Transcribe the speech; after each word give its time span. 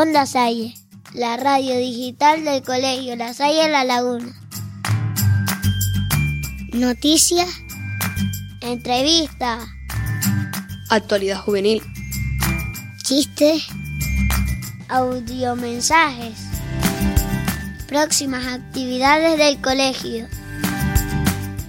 Onda 0.00 0.26
Salle, 0.26 0.74
la 1.12 1.36
radio 1.36 1.76
digital 1.76 2.44
del 2.44 2.62
Colegio 2.62 3.16
La 3.16 3.34
Salle 3.34 3.68
La 3.68 3.82
Laguna. 3.82 4.32
Noticias, 6.72 7.48
entrevistas, 8.60 9.66
Actualidad 10.88 11.40
juvenil. 11.40 11.82
chistes, 13.02 13.66
audiomensajes, 14.88 16.38
próximas 17.88 18.46
actividades 18.46 19.36
del 19.36 19.60
colegio, 19.60 20.28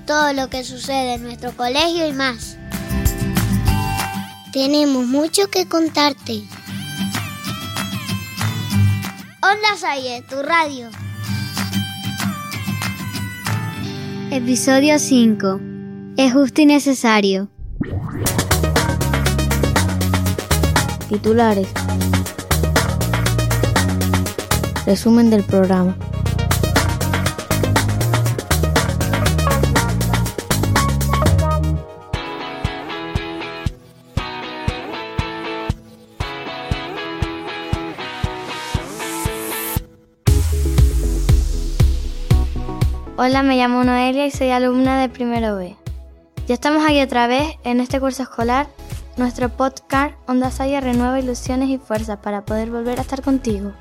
todo 0.05 0.33
lo 0.33 0.51
que 0.51 0.63
sucede 0.63 1.15
en 1.15 1.23
nuestro 1.23 1.57
colegio 1.57 2.07
y 2.07 2.13
más. 2.13 2.57
Tenemos 4.53 5.07
mucho 5.07 5.49
que 5.49 5.67
contarte. 5.67 6.43
Onda 9.51 9.77
Salle, 9.77 10.21
tu 10.29 10.43
radio. 10.43 10.89
Episodio 14.29 14.99
5. 14.99 15.59
Es 16.17 16.33
justo 16.33 16.61
y 16.61 16.67
necesario. 16.67 17.49
Titulares. 21.09 21.67
Resumen 24.85 25.31
del 25.31 25.43
programa. 25.43 25.97
Hola, 43.21 43.43
me 43.43 43.57
llamo 43.57 43.83
Noelia 43.83 44.25
y 44.25 44.31
soy 44.31 44.51
alumna 44.51 44.97
de 45.01 45.09
primero 45.09 45.57
B. 45.57 45.75
Ya 46.47 46.53
estamos 46.53 46.85
aquí 46.85 47.01
otra 47.01 47.27
vez 47.27 47.57
en 47.65 47.81
este 47.81 47.99
curso 47.99 48.23
escolar. 48.23 48.69
Nuestro 49.17 49.49
podcast 49.49 50.15
Onda 50.25 50.51
Saya 50.51 50.79
renueva 50.79 51.19
ilusiones 51.19 51.67
y 51.67 51.77
fuerzas 51.79 52.19
para 52.19 52.45
poder 52.45 52.71
volver 52.71 52.97
a 52.97 53.01
estar 53.01 53.21
contigo. 53.21 53.73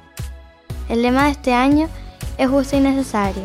El 0.88 1.02
lema 1.02 1.26
de 1.26 1.30
este 1.30 1.54
año 1.54 1.88
es 2.36 2.48
justo 2.48 2.76
y 2.76 2.80
necesario. 2.80 3.44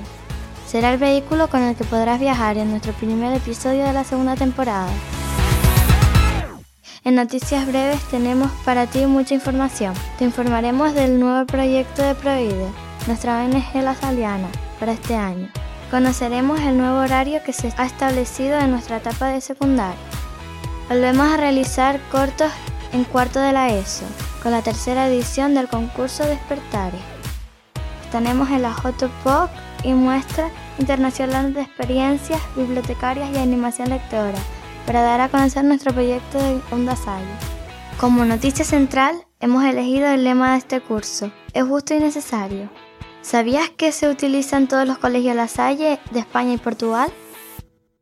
Será 0.66 0.94
el 0.94 0.98
vehículo 0.98 1.48
con 1.48 1.62
el 1.62 1.76
que 1.76 1.84
podrás 1.84 2.20
viajar 2.20 2.58
en 2.58 2.72
nuestro 2.72 2.94
primer 2.94 3.32
episodio 3.32 3.84
de 3.84 3.94
la 3.94 4.04
segunda 4.04 4.36
temporada. 4.36 4.90
En 7.04 7.14
Noticias 7.14 7.68
Breves 7.68 8.02
tenemos 8.10 8.50
para 8.66 8.88
ti 8.88 9.06
mucha 9.06 9.36
información. 9.36 9.94
Te 10.18 10.26
informaremos 10.26 10.96
del 10.96 11.20
nuevo 11.20 11.46
proyecto 11.46 12.02
de 12.02 12.16
Provide, 12.16 12.72
nuestra 13.06 13.44
ONG 13.44 13.76
La 13.76 13.96
para 14.80 14.94
este 14.94 15.16
año. 15.16 15.52
Conoceremos 15.94 16.60
el 16.62 16.76
nuevo 16.76 16.98
horario 17.02 17.44
que 17.44 17.54
se 17.54 17.72
ha 17.78 17.86
establecido 17.86 18.58
en 18.58 18.72
nuestra 18.72 18.98
etapa 18.98 19.28
de 19.28 19.42
secundaria. 19.42 20.02
Volvemos 20.90 21.32
a 21.32 21.38
realizar 21.38 22.02
cortos 22.12 22.52
en 22.94 23.04
cuarto 23.04 23.40
de 23.40 23.52
la 23.52 23.70
ESO, 23.70 24.06
con 24.42 24.54
la 24.54 24.64
tercera 24.64 25.08
edición 25.08 25.54
del 25.54 25.68
concurso 25.68 26.26
Despertares. 26.26 27.00
Estaremos 28.06 28.50
en 28.50 28.64
la 28.64 28.72
JPOC 28.72 29.52
y 29.84 29.94
muestra 29.94 30.50
internacional 30.80 31.54
de 31.54 31.62
experiencias 31.62 32.42
bibliotecarias 32.56 33.30
y 33.32 33.38
animación 33.38 33.92
lectora 33.92 34.40
para 34.88 35.04
dar 35.04 35.22
a 35.22 35.30
conocer 35.30 35.64
nuestro 35.64 35.94
proyecto 35.94 36.40
de 36.40 36.60
Onda 36.72 36.96
Salle. 36.96 37.36
Como 38.00 38.26
noticia 38.26 38.66
central, 38.66 39.28
hemos 39.40 39.64
elegido 39.64 40.08
el 40.08 40.24
lema 40.24 40.54
de 40.54 40.58
este 40.58 40.82
curso, 40.82 41.32
es 41.54 41.64
justo 41.64 41.94
y 41.94 42.00
necesario. 42.00 42.72
¿Sabías 43.24 43.70
que 43.70 43.94
se 43.94 44.10
utiliza 44.10 44.58
en 44.58 44.68
todos 44.68 44.86
los 44.86 44.98
colegios 44.98 45.34
La 45.34 45.48
Salle 45.48 45.98
de 46.12 46.20
España 46.20 46.54
y 46.54 46.58
Portugal? 46.58 47.10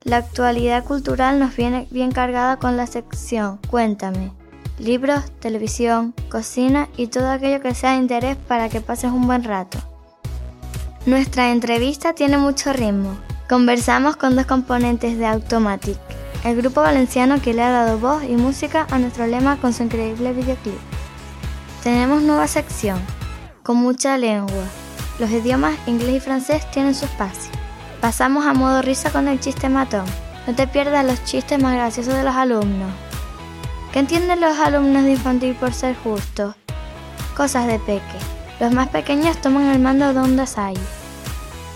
La 0.03 0.17
actualidad 0.17 0.83
cultural 0.83 1.39
nos 1.39 1.55
viene 1.55 1.87
bien 1.91 2.11
cargada 2.11 2.57
con 2.57 2.75
la 2.75 2.87
sección 2.87 3.59
Cuéntame. 3.69 4.31
Libros, 4.79 5.23
televisión, 5.39 6.15
cocina 6.29 6.89
y 6.97 7.05
todo 7.05 7.29
aquello 7.29 7.61
que 7.61 7.75
sea 7.75 7.91
de 7.91 7.97
interés 7.99 8.35
para 8.35 8.67
que 8.67 8.81
pases 8.81 9.11
un 9.11 9.27
buen 9.27 9.43
rato. 9.43 9.77
Nuestra 11.05 11.51
entrevista 11.51 12.13
tiene 12.13 12.39
mucho 12.39 12.73
ritmo. 12.73 13.15
Conversamos 13.47 14.15
con 14.15 14.35
dos 14.35 14.47
componentes 14.47 15.19
de 15.19 15.27
Automatic, 15.27 15.99
el 16.43 16.57
grupo 16.57 16.81
valenciano 16.81 17.39
que 17.39 17.53
le 17.53 17.61
ha 17.61 17.69
dado 17.69 17.99
voz 17.99 18.23
y 18.23 18.35
música 18.35 18.87
a 18.89 18.97
nuestro 18.97 19.27
lema 19.27 19.57
con 19.57 19.71
su 19.71 19.83
increíble 19.83 20.33
videoclip. 20.33 20.79
Tenemos 21.83 22.23
nueva 22.23 22.47
sección, 22.47 22.99
con 23.61 23.77
mucha 23.77 24.17
lengua. 24.17 24.80
Los 25.19 25.29
idiomas 25.29 25.75
inglés 25.87 26.15
y 26.15 26.19
francés 26.19 26.69
tienen 26.71 26.95
su 26.95 27.05
espacio. 27.05 27.51
Pasamos 27.99 28.45
a 28.45 28.53
modo 28.53 28.81
risa 28.81 29.11
con 29.11 29.27
el 29.27 29.39
chiste 29.39 29.69
matón. 29.69 30.05
No 30.47 30.55
te 30.55 30.65
pierdas 30.65 31.05
los 31.05 31.23
chistes 31.23 31.61
más 31.61 31.75
graciosos 31.75 32.15
de 32.15 32.23
los 32.23 32.35
alumnos. 32.35 32.89
¿Qué 33.93 33.99
entienden 33.99 34.41
los 34.41 34.57
alumnos 34.57 35.03
de 35.03 35.11
infantil 35.11 35.53
por 35.55 35.73
ser 35.73 35.95
justos? 35.95 36.55
Cosas 37.35 37.67
de 37.67 37.77
peque. 37.77 38.01
Los 38.59 38.71
más 38.71 38.87
pequeños 38.89 39.37
toman 39.37 39.65
el 39.65 39.79
mando 39.79 40.13
de 40.13 40.19
Onda 40.19 40.45
Sai. 40.45 40.75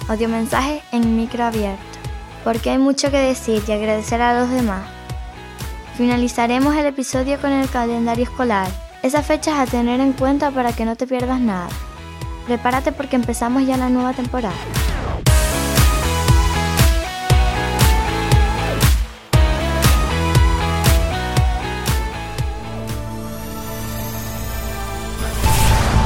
Audiomensajes 0.08 0.82
en 0.92 1.18
micro 1.18 1.44
abierto. 1.44 1.84
Porque 2.44 2.70
hay 2.70 2.78
mucho 2.78 3.12
que 3.12 3.18
decir 3.18 3.64
y 3.68 3.72
agradecer 3.72 4.22
a 4.22 4.40
los 4.40 4.50
demás. 4.50 4.84
Finalizaremos 5.98 6.76
el 6.76 6.88
episodio 6.88 7.40
con 7.40 7.52
el 7.52 7.70
calendario 7.70 8.24
escolar. 8.24 8.68
Esas 9.04 9.26
fechas 9.26 9.60
a 9.60 9.66
tener 9.66 10.00
en 10.00 10.14
cuenta 10.14 10.52
para 10.52 10.74
que 10.74 10.86
no 10.86 10.96
te 10.96 11.08
pierdas 11.08 11.40
nada. 11.40 11.70
Prepárate 12.46 12.92
porque 12.92 13.16
empezamos 13.16 13.66
ya 13.66 13.76
la 13.76 13.90
nueva 13.90 14.14
temporada. 14.14 14.54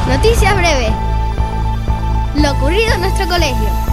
Noticias 0.08 0.56
breves. 0.56 0.94
Lo 2.36 2.52
ocurrido 2.54 2.94
en 2.94 3.02
nuestro 3.02 3.28
colegio. 3.28 3.89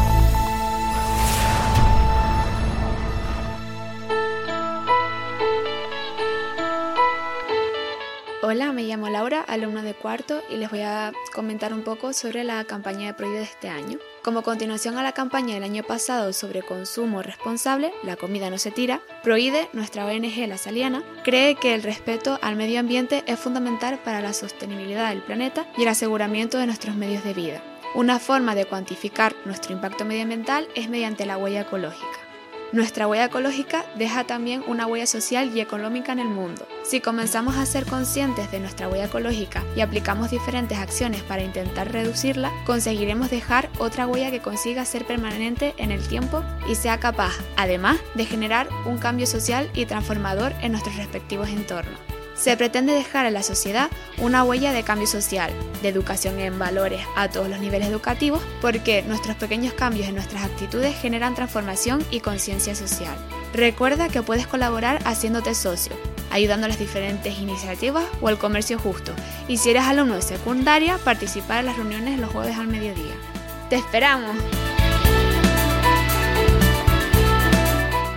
Hola, 8.48 8.70
me 8.70 8.84
llamo 8.84 9.08
Laura, 9.08 9.40
alumna 9.40 9.82
de 9.82 9.92
cuarto, 9.92 10.40
y 10.48 10.56
les 10.56 10.70
voy 10.70 10.82
a 10.82 11.12
comentar 11.34 11.74
un 11.74 11.82
poco 11.82 12.12
sobre 12.12 12.44
la 12.44 12.62
campaña 12.62 13.08
de 13.08 13.14
Prohíbe 13.14 13.38
de 13.38 13.42
este 13.42 13.68
año. 13.68 13.98
Como 14.22 14.42
continuación 14.42 14.96
a 14.96 15.02
la 15.02 15.10
campaña 15.10 15.54
del 15.54 15.64
año 15.64 15.82
pasado 15.82 16.32
sobre 16.32 16.62
consumo 16.62 17.22
responsable, 17.22 17.92
la 18.04 18.14
comida 18.14 18.48
no 18.48 18.58
se 18.58 18.70
tira, 18.70 19.02
Prohíbe, 19.24 19.68
nuestra 19.72 20.06
ONG 20.06 20.46
La 20.46 20.58
Saliana, 20.58 21.02
cree 21.24 21.56
que 21.56 21.74
el 21.74 21.82
respeto 21.82 22.38
al 22.40 22.54
medio 22.54 22.78
ambiente 22.78 23.24
es 23.26 23.40
fundamental 23.40 23.98
para 24.04 24.20
la 24.20 24.32
sostenibilidad 24.32 25.08
del 25.08 25.22
planeta 25.22 25.66
y 25.76 25.82
el 25.82 25.88
aseguramiento 25.88 26.56
de 26.56 26.66
nuestros 26.66 26.94
medios 26.94 27.24
de 27.24 27.34
vida. 27.34 27.64
Una 27.96 28.20
forma 28.20 28.54
de 28.54 28.66
cuantificar 28.66 29.34
nuestro 29.44 29.72
impacto 29.72 30.04
medioambiental 30.04 30.68
es 30.76 30.88
mediante 30.88 31.26
la 31.26 31.36
huella 31.36 31.62
ecológica. 31.62 32.25
Nuestra 32.72 33.06
huella 33.06 33.26
ecológica 33.26 33.84
deja 33.94 34.24
también 34.24 34.64
una 34.66 34.88
huella 34.88 35.06
social 35.06 35.52
y 35.54 35.60
económica 35.60 36.12
en 36.12 36.18
el 36.18 36.28
mundo. 36.28 36.66
Si 36.82 37.00
comenzamos 37.00 37.56
a 37.56 37.64
ser 37.64 37.86
conscientes 37.86 38.50
de 38.50 38.58
nuestra 38.58 38.88
huella 38.88 39.04
ecológica 39.04 39.62
y 39.76 39.82
aplicamos 39.82 40.32
diferentes 40.32 40.76
acciones 40.76 41.22
para 41.22 41.44
intentar 41.44 41.92
reducirla, 41.92 42.50
conseguiremos 42.66 43.30
dejar 43.30 43.70
otra 43.78 44.08
huella 44.08 44.32
que 44.32 44.40
consiga 44.40 44.84
ser 44.84 45.06
permanente 45.06 45.74
en 45.78 45.92
el 45.92 46.06
tiempo 46.08 46.42
y 46.68 46.74
sea 46.74 46.98
capaz, 46.98 47.34
además, 47.56 47.98
de 48.16 48.24
generar 48.24 48.68
un 48.84 48.98
cambio 48.98 49.28
social 49.28 49.70
y 49.72 49.86
transformador 49.86 50.52
en 50.60 50.72
nuestros 50.72 50.96
respectivos 50.96 51.48
entornos. 51.48 52.15
Se 52.36 52.56
pretende 52.56 52.92
dejar 52.92 53.24
a 53.24 53.30
la 53.30 53.42
sociedad 53.42 53.90
una 54.18 54.44
huella 54.44 54.72
de 54.72 54.82
cambio 54.82 55.06
social, 55.06 55.50
de 55.82 55.88
educación 55.88 56.38
en 56.38 56.58
valores 56.58 57.00
a 57.16 57.28
todos 57.28 57.48
los 57.48 57.60
niveles 57.60 57.88
educativos, 57.88 58.42
porque 58.60 59.02
nuestros 59.02 59.36
pequeños 59.36 59.72
cambios 59.72 60.08
en 60.08 60.14
nuestras 60.16 60.44
actitudes 60.44 60.94
generan 60.96 61.34
transformación 61.34 62.04
y 62.10 62.20
conciencia 62.20 62.74
social. 62.74 63.16
Recuerda 63.54 64.08
que 64.08 64.22
puedes 64.22 64.46
colaborar 64.46 65.00
haciéndote 65.06 65.54
socio, 65.54 65.96
ayudando 66.30 66.66
a 66.66 66.68
las 66.68 66.78
diferentes 66.78 67.38
iniciativas 67.38 68.04
o 68.20 68.28
al 68.28 68.38
comercio 68.38 68.78
justo, 68.78 69.12
y 69.48 69.56
si 69.56 69.70
eres 69.70 69.84
alumno 69.84 70.16
de 70.16 70.22
secundaria, 70.22 70.98
participar 70.98 71.60
en 71.60 71.66
las 71.66 71.76
reuniones 71.76 72.20
los 72.20 72.30
jueves 72.30 72.58
al 72.58 72.66
mediodía. 72.66 73.14
¡Te 73.70 73.76
esperamos! 73.76 74.36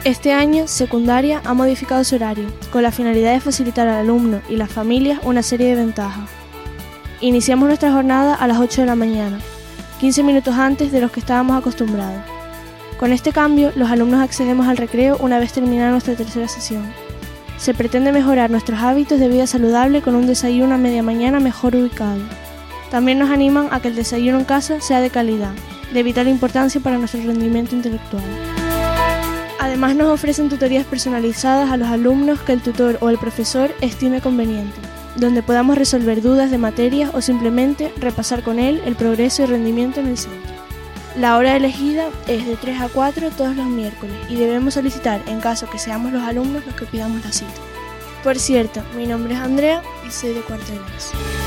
Este 0.06 0.32
año, 0.32 0.66
secundaria 0.70 1.42
ha 1.44 1.54
modificado 1.54 2.06
su 2.06 2.16
horario, 2.16 2.48
con 2.72 2.84
la 2.84 2.92
finalidad 2.92 3.34
de 3.34 3.42
facilitar 3.42 3.86
al 3.90 3.98
alumno 3.98 4.40
y 4.48 4.56
las 4.56 4.72
familias 4.72 5.20
una 5.24 5.44
serie 5.44 5.68
de 5.68 5.76
ventajas. 5.76 6.30
Iniciamos 7.20 7.68
nuestra 7.68 7.92
jornada 7.92 8.34
a 8.34 8.48
las 8.48 8.60
8 8.60 8.82
de 8.82 8.88
la 8.88 8.96
mañana, 8.96 9.40
15 10.00 10.24
minutos 10.24 10.56
antes 10.56 10.94
de 10.94 11.02
los 11.02 11.12
que 11.12 11.20
estábamos 11.20 11.58
acostumbrados. 11.58 12.22
Con 12.98 13.12
este 13.12 13.34
cambio, 13.34 13.74
los 13.76 13.92
alumnos 13.92 14.22
accedemos 14.22 14.70
al 14.70 14.78
recreo 14.78 15.18
una 15.20 15.38
vez 15.38 15.52
terminada 15.52 15.92
nuestra 15.92 16.16
tercera 16.16 16.48
sesión. 16.48 16.94
Se 17.58 17.74
pretende 17.74 18.14
mejorar 18.14 18.50
nuestros 18.50 18.80
hábitos 18.80 19.20
de 19.20 19.28
vida 19.28 19.48
saludable 19.48 20.02
con 20.02 20.16
un 20.16 20.28
desayuno 20.28 20.76
a 20.76 20.78
media 20.78 21.04
mañana 21.04 21.42
mejor 21.42 21.76
ubicado. 21.76 22.22
También 22.90 23.20
nos 23.20 23.32
animan 23.32 23.68
a 23.72 23.82
que 23.82 23.90
el 23.90 23.96
desayuno 23.96 24.40
en 24.40 24.46
casa 24.46 24.80
sea 24.80 25.02
de 25.02 25.10
calidad, 25.10 25.52
de 25.94 26.04
vital 26.04 26.30
importancia 26.30 26.80
para 26.80 26.98
nuestro 26.98 27.22
rendimiento 27.22 27.76
intelectual. 27.76 28.24
Además 29.60 29.94
nos 29.94 30.08
ofrecen 30.08 30.48
tutorías 30.48 30.86
personalizadas 30.86 31.70
a 31.70 31.76
los 31.76 31.90
alumnos 31.90 32.40
que 32.40 32.54
el 32.54 32.62
tutor 32.62 32.98
o 33.02 33.10
el 33.10 33.18
profesor 33.18 33.72
estime 33.82 34.22
conveniente, 34.22 34.80
donde 35.18 35.44
podamos 35.44 35.78
resolver 35.78 36.22
dudas 36.22 36.50
de 36.50 36.58
materias 36.58 37.12
o 37.14 37.22
simplemente 37.22 37.94
repasar 37.98 38.42
con 38.42 38.58
él 38.58 38.82
el 38.86 38.96
progreso 38.96 39.44
y 39.44 39.48
rendimiento 39.48 40.00
en 40.00 40.08
el 40.08 40.18
centro. 40.18 40.54
La 41.18 41.38
hora 41.38 41.58
elegida 41.58 42.08
es 42.28 42.48
de 42.48 42.56
3 42.56 42.80
a 42.80 42.88
4 42.88 43.32
todos 43.32 43.56
los 43.58 43.66
miércoles 43.66 44.16
y 44.30 44.36
debemos 44.36 44.76
solicitar 44.76 45.22
en 45.28 45.42
caso 45.42 45.70
que 45.70 45.78
seamos 45.78 46.14
los 46.14 46.24
alumnos 46.24 46.66
los 46.66 46.76
que 46.76 46.86
pidamos 46.86 47.26
la 47.26 47.34
cita. 47.34 47.52
Por 48.24 48.40
cierto, 48.40 48.82
mi 48.96 49.08
nombre 49.08 49.34
es 49.34 49.42
Andrea 49.42 49.82
y 50.08 50.12
soy 50.12 50.34
de 50.34 50.42
cuarto 50.42 50.72
de 50.72 51.39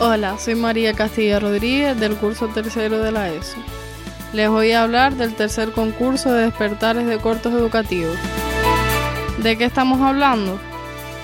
Hola, 0.00 0.38
soy 0.38 0.54
María 0.54 0.94
Castilla 0.94 1.40
Rodríguez 1.40 1.98
del 1.98 2.14
curso 2.14 2.46
tercero 2.46 3.00
de 3.00 3.10
la 3.10 3.32
ESO. 3.32 3.56
Les 4.32 4.48
voy 4.48 4.70
a 4.70 4.84
hablar 4.84 5.16
del 5.16 5.34
tercer 5.34 5.72
concurso 5.72 6.32
de 6.32 6.44
despertares 6.44 7.04
de 7.04 7.18
cortos 7.18 7.52
educativos. 7.52 8.16
¿De 9.42 9.58
qué 9.58 9.64
estamos 9.64 10.00
hablando? 10.00 10.60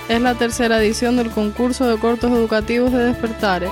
Es 0.09 0.21
la 0.21 0.35
tercera 0.35 0.83
edición 0.83 1.17
del 1.17 1.31
concurso 1.31 1.87
de 1.87 1.99
cortos 1.99 2.33
educativos 2.33 2.91
de 2.91 3.05
despertares. 3.05 3.71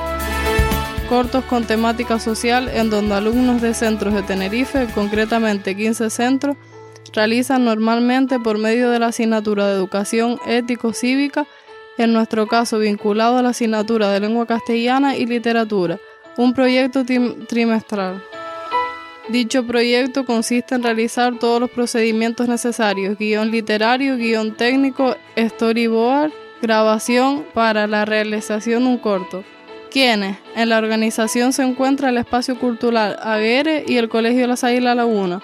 Cortos 1.08 1.44
con 1.46 1.64
temática 1.64 2.20
social 2.20 2.68
en 2.68 2.88
donde 2.88 3.16
alumnos 3.16 3.60
de 3.60 3.74
centros 3.74 4.14
de 4.14 4.22
Tenerife, 4.22 4.86
concretamente 4.94 5.76
15 5.76 6.10
centros, 6.10 6.56
realizan 7.12 7.64
normalmente 7.64 8.38
por 8.38 8.56
medio 8.56 8.88
de 8.90 9.00
la 9.00 9.06
asignatura 9.06 9.66
de 9.66 9.74
educación 9.74 10.38
ético-cívica 10.46 11.48
en 11.98 12.12
nuestro 12.12 12.46
caso 12.46 12.78
vinculado 12.78 13.38
a 13.38 13.42
la 13.42 13.50
asignatura 13.50 14.10
de 14.10 14.20
lengua 14.20 14.46
castellana 14.46 15.16
y 15.16 15.26
literatura, 15.26 15.98
un 16.36 16.54
proyecto 16.54 17.04
trimestral. 17.46 18.22
Dicho 19.28 19.64
proyecto 19.64 20.24
consiste 20.24 20.74
en 20.74 20.82
realizar 20.82 21.38
todos 21.38 21.60
los 21.60 21.70
procedimientos 21.70 22.48
necesarios, 22.48 23.16
guion 23.16 23.50
literario, 23.50 24.16
guion 24.16 24.56
técnico, 24.56 25.16
storyboard, 25.38 26.32
grabación 26.60 27.44
para 27.54 27.86
la 27.86 28.04
realización 28.04 28.84
de 28.84 28.90
un 28.90 28.98
corto. 28.98 29.44
Quienes 29.90 30.38
en 30.56 30.70
la 30.70 30.78
organización 30.78 31.52
se 31.52 31.62
encuentra 31.62 32.08
el 32.08 32.18
Espacio 32.18 32.58
Cultural 32.58 33.16
Aguere 33.22 33.84
y 33.86 33.98
el 33.98 34.08
Colegio 34.08 34.46
Las 34.46 34.64
Águilas 34.64 34.96
Laguna, 34.96 35.40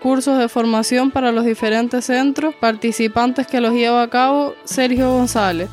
cursos 0.00 0.38
de 0.38 0.48
formación 0.48 1.10
para 1.10 1.32
los 1.32 1.44
diferentes 1.44 2.06
centros 2.06 2.54
participantes 2.54 3.46
que 3.46 3.60
los 3.60 3.74
lleva 3.74 4.02
a 4.02 4.10
cabo 4.10 4.54
Sergio 4.64 5.12
González, 5.12 5.68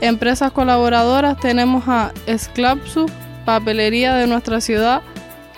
Empresas 0.00 0.52
colaboradoras 0.52 1.38
tenemos 1.38 1.84
a 1.86 2.12
Esclapsu, 2.26 3.06
papelería 3.44 4.14
de 4.14 4.26
nuestra 4.26 4.60
ciudad, 4.60 5.02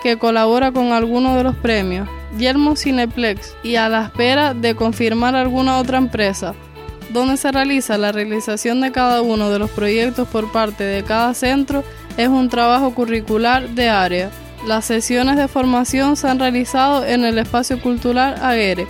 que 0.03 0.19
colabora 0.19 0.73
con 0.73 0.93
algunos 0.93 1.37
de 1.37 1.43
los 1.43 1.57
premios, 1.57 2.09
Yelmo 2.39 2.77
Cineplex 2.77 3.57
y 3.63 3.77
a 3.77 3.89
la 3.89 4.05
espera 4.05 4.55
de 4.55 4.75
confirmar 4.75 5.35
alguna 5.35 5.79
otra 5.79 5.99
empresa, 5.99 6.55
donde 7.11 7.37
se 7.37 7.51
realiza 7.51 7.99
la 7.99 8.13
realización 8.13 8.81
de 8.81 8.93
cada 8.93 9.23
uno 9.23 9.51
de 9.51 9.59
los 9.59 9.71
proyectos 9.71 10.29
por 10.29 10.53
parte 10.53 10.85
de 10.85 11.03
cada 11.03 11.35
centro 11.35 11.83
es 12.17 12.29
un 12.29 12.49
trabajo 12.49 12.95
curricular 12.95 13.71
de 13.71 13.89
área. 13.89 14.31
Las 14.67 14.85
sesiones 14.85 15.37
de 15.37 15.49
formación 15.49 16.17
se 16.17 16.29
han 16.29 16.39
realizado 16.39 17.05
en 17.05 17.25
el 17.25 17.39
espacio 17.39 17.81
cultural 17.81 18.37
Aguere, 18.43 18.87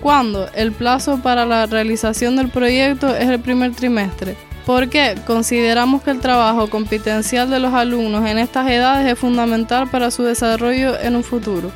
cuando 0.00 0.48
el 0.54 0.72
plazo 0.72 1.20
para 1.22 1.46
la 1.46 1.66
realización 1.66 2.36
del 2.36 2.48
proyecto 2.48 3.14
es 3.14 3.28
el 3.28 3.40
primer 3.40 3.72
trimestre 3.72 4.36
porque 4.70 5.16
consideramos 5.26 6.00
que 6.00 6.12
el 6.12 6.20
trabajo 6.20 6.70
competencial 6.70 7.50
de 7.50 7.58
los 7.58 7.74
alumnos 7.74 8.24
en 8.24 8.38
estas 8.38 8.70
edades 8.70 9.04
es 9.04 9.18
fundamental 9.18 9.90
para 9.90 10.12
su 10.12 10.22
desarrollo 10.22 10.96
en 11.00 11.16
un 11.16 11.24
futuro. 11.24 11.72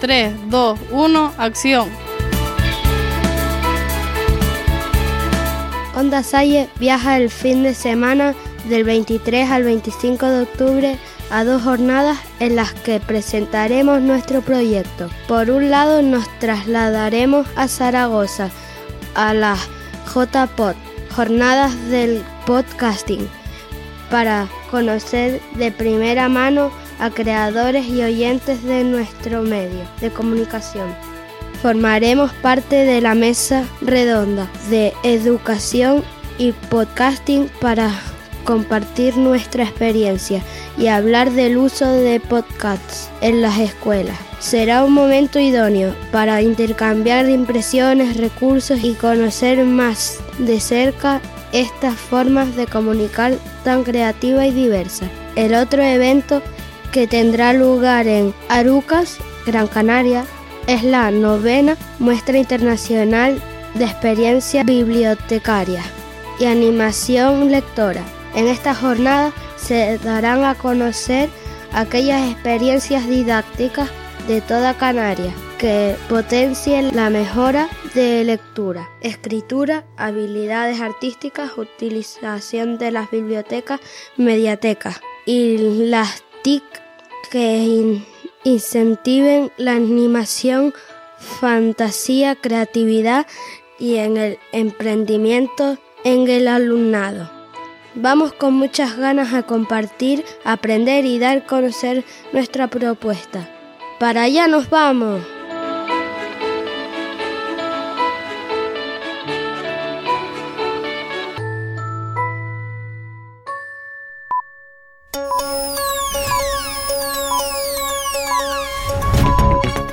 3, 0.00 0.34
2, 0.50 0.80
1, 0.90 1.32
acción. 1.38 1.88
Onda 5.94 6.24
Salle 6.24 6.68
viaja 6.80 7.18
el 7.18 7.30
fin 7.30 7.62
de 7.62 7.72
semana 7.72 8.34
del 8.68 8.82
23 8.82 9.48
al 9.52 9.62
25 9.62 10.26
de 10.26 10.42
octubre 10.42 10.98
a 11.30 11.44
dos 11.44 11.62
jornadas 11.62 12.18
en 12.40 12.56
las 12.56 12.72
que 12.72 12.98
presentaremos 12.98 14.00
nuestro 14.00 14.42
proyecto. 14.42 15.08
Por 15.28 15.52
un 15.52 15.70
lado 15.70 16.02
nos 16.02 16.26
trasladaremos 16.40 17.46
a 17.54 17.68
Zaragoza, 17.68 18.50
a 19.14 19.34
la 19.34 19.56
JPOT, 20.12 20.74
jornadas 21.14 21.72
del 21.90 22.22
podcasting 22.46 23.28
para 24.10 24.48
conocer 24.70 25.40
de 25.56 25.70
primera 25.70 26.28
mano 26.28 26.70
a 26.98 27.10
creadores 27.10 27.86
y 27.86 28.02
oyentes 28.02 28.62
de 28.64 28.84
nuestro 28.84 29.42
medio 29.42 29.80
de 30.00 30.10
comunicación. 30.10 30.94
Formaremos 31.62 32.32
parte 32.34 32.84
de 32.84 33.00
la 33.00 33.14
mesa 33.14 33.64
redonda 33.80 34.48
de 34.70 34.92
educación 35.02 36.04
y 36.38 36.52
podcasting 36.52 37.48
para 37.60 37.90
compartir 38.44 39.16
nuestra 39.16 39.64
experiencia 39.64 40.42
y 40.78 40.86
hablar 40.86 41.32
del 41.32 41.56
uso 41.56 41.86
de 41.86 42.20
podcasts 42.20 43.08
en 43.20 43.42
las 43.42 43.58
escuelas. 43.58 44.16
Será 44.38 44.84
un 44.84 44.92
momento 44.92 45.38
idóneo 45.38 45.94
para 46.12 46.42
intercambiar 46.42 47.28
impresiones, 47.28 48.16
recursos 48.16 48.84
y 48.84 48.94
conocer 48.94 49.64
más 49.64 50.18
de 50.38 50.60
cerca 50.60 51.20
estas 51.52 51.94
formas 51.94 52.54
de 52.56 52.66
comunicar 52.66 53.34
tan 53.64 53.84
creativa 53.84 54.46
y 54.46 54.52
diversa. 54.52 55.06
El 55.36 55.54
otro 55.54 55.82
evento 55.82 56.42
que 56.92 57.06
tendrá 57.06 57.52
lugar 57.52 58.06
en 58.06 58.34
Arucas, 58.48 59.18
Gran 59.46 59.66
Canaria, 59.66 60.24
es 60.66 60.82
la 60.82 61.10
novena 61.10 61.76
muestra 61.98 62.38
internacional 62.38 63.40
de 63.74 63.84
experiencia 63.84 64.62
bibliotecaria 64.64 65.82
y 66.38 66.46
animación 66.46 67.50
lectora. 67.50 68.02
En 68.34 68.48
esta 68.48 68.74
jornada 68.74 69.32
se 69.56 69.98
darán 69.98 70.44
a 70.44 70.56
conocer 70.56 71.28
aquellas 71.72 72.30
experiencias 72.30 73.06
didácticas 73.08 73.88
de 74.26 74.40
toda 74.40 74.74
Canarias 74.74 75.34
que 75.58 75.96
potencien 76.08 76.94
la 76.96 77.10
mejora 77.10 77.68
de 77.94 78.24
lectura, 78.24 78.88
escritura, 79.00 79.84
habilidades 79.96 80.80
artísticas, 80.80 81.56
utilización 81.56 82.76
de 82.78 82.90
las 82.90 83.10
bibliotecas, 83.10 83.80
mediatecas 84.16 85.00
y 85.26 85.86
las 85.88 86.24
TIC 86.42 86.64
que 87.30 88.02
incentiven 88.44 89.52
la 89.56 89.72
animación, 89.72 90.74
fantasía, 91.18 92.36
creatividad 92.36 93.26
y 93.78 93.96
en 93.96 94.16
el 94.16 94.38
emprendimiento 94.52 95.78
en 96.04 96.28
el 96.28 96.48
alumnado. 96.48 97.33
Vamos 97.96 98.32
con 98.32 98.54
muchas 98.54 98.96
ganas 98.96 99.32
a 99.34 99.44
compartir, 99.44 100.24
aprender 100.44 101.04
y 101.04 101.20
dar 101.20 101.38
a 101.38 101.46
conocer 101.46 102.04
nuestra 102.32 102.66
propuesta. 102.66 103.48
Para 104.00 104.22
allá 104.22 104.48
nos 104.48 104.68
vamos. 104.68 105.22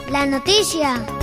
La 0.10 0.26
noticia. 0.26 1.21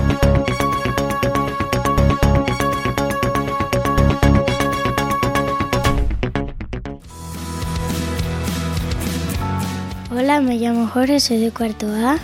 Me 10.42 10.57
llamo 10.57 10.87
Jorge, 10.87 11.18
soy 11.18 11.38
de 11.38 11.50
cuarto 11.50 11.88
A. 11.88 12.16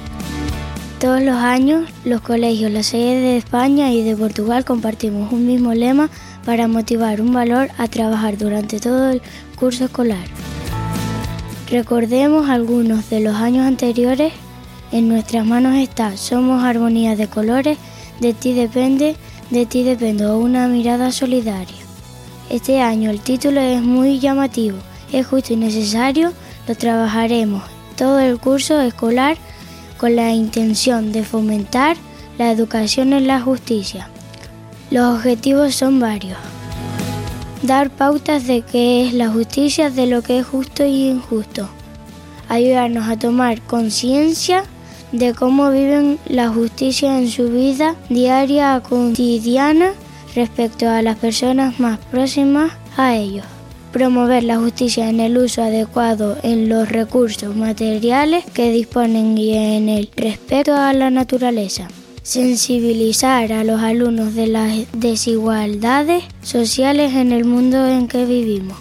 Todos 1.01 1.21
los 1.21 1.35
años, 1.35 1.91
los 2.05 2.21
colegios, 2.21 2.71
las 2.71 2.87
sedes 2.87 3.21
de 3.21 3.37
España 3.37 3.91
y 3.91 4.05
de 4.05 4.15
Portugal 4.17 4.65
compartimos 4.65 5.33
un 5.33 5.49
mismo 5.49 5.75
lema 5.75 6.09
para 6.45 6.69
motivar 6.69 7.21
un 7.21 7.33
valor 7.33 7.71
a 7.77 7.89
trabajar 7.89 8.39
durante 8.39 8.79
todo 8.79 9.11
el 9.11 9.21
curso 9.57 9.87
escolar. 9.87 10.25
Recordemos 11.69 12.49
algunos 12.49 13.11
de 13.11 13.19
los 13.19 13.35
años 13.35 13.67
anteriores. 13.67 14.33
En 14.93 15.09
nuestras 15.09 15.45
manos 15.45 15.75
está 15.75 16.17
Somos 16.17 16.63
armonía 16.63 17.17
de 17.17 17.27
colores, 17.27 17.79
de 18.21 18.33
ti 18.33 18.53
depende, 18.53 19.17
de 19.51 19.67
ti 19.67 19.83
dependo, 19.83 20.39
una 20.39 20.69
mirada 20.69 21.11
solidaria. 21.11 21.83
Este 22.49 22.81
año 22.81 23.11
el 23.11 23.21
título 23.21 23.61
es 23.61 23.83
muy 23.83 24.21
llamativo, 24.21 24.79
es 25.13 25.27
justo 25.27 25.53
y 25.53 25.57
necesario, 25.57 26.33
lo 26.69 26.77
trabajaremos 26.77 27.74
todo 27.95 28.19
el 28.19 28.39
curso 28.39 28.81
escolar 28.81 29.37
con 29.97 30.17
la 30.17 30.33
intención 30.33 31.13
de 31.13 31.25
fomentar 31.25 31.97
la 32.39 32.51
educación 32.51 33.13
en 33.13 33.27
la 33.27 33.41
justicia. 33.41 34.09
Los 34.91 35.17
objetivos 35.17 35.75
son 35.75 36.01
varios. 36.01 36.39
dar 37.63 37.89
pautas 37.89 38.47
de 38.47 38.61
qué 38.61 39.07
es 39.07 39.15
la 39.15 39.31
justicia, 39.31 39.89
de 39.89 40.07
lo 40.07 40.21
que 40.21 40.41
es 40.41 40.47
justo 40.47 40.85
y 40.85 41.09
injusto, 41.09 41.67
ayudarnos 42.49 43.09
a 43.09 43.19
tomar 43.19 43.63
conciencia 43.63 44.65
de 45.13 45.33
cómo 45.33 45.71
viven 45.71 46.19
la 46.27 46.49
justicia 46.49 47.19
en 47.19 47.31
su 47.31 47.49
vida 47.49 47.95
diaria 48.11 48.83
cotidiana 48.87 49.93
respecto 50.35 50.89
a 50.89 51.01
las 51.01 51.17
personas 51.17 51.81
más 51.81 51.99
próximas 52.11 52.73
a 52.97 53.15
ellos. 53.15 53.54
Promover 53.95 54.43
la 54.43 54.57
justicia 54.57 55.09
en 55.09 55.21
el 55.21 55.39
uso 55.39 55.63
adecuado 55.63 56.37
en 56.43 56.69
los 56.69 56.89
recursos 56.89 57.55
materiales 57.55 58.45
que 58.53 58.73
disponen 58.73 59.39
y 59.39 59.55
en 59.55 59.89
el 59.89 60.11
respeto 60.17 60.75
a 60.75 60.93
la 60.93 61.11
naturaleza. 61.11 61.87
Sensibilizar 62.25 63.53
a 63.53 63.63
los 63.63 63.81
alumnos 63.81 64.35
de 64.35 64.49
las 64.49 64.79
desigualdades 64.95 66.25
sociales 66.43 67.15
en 67.15 67.31
el 67.31 67.45
mundo 67.45 67.87
en 67.87 68.09
que 68.09 68.25
vivimos. 68.25 68.77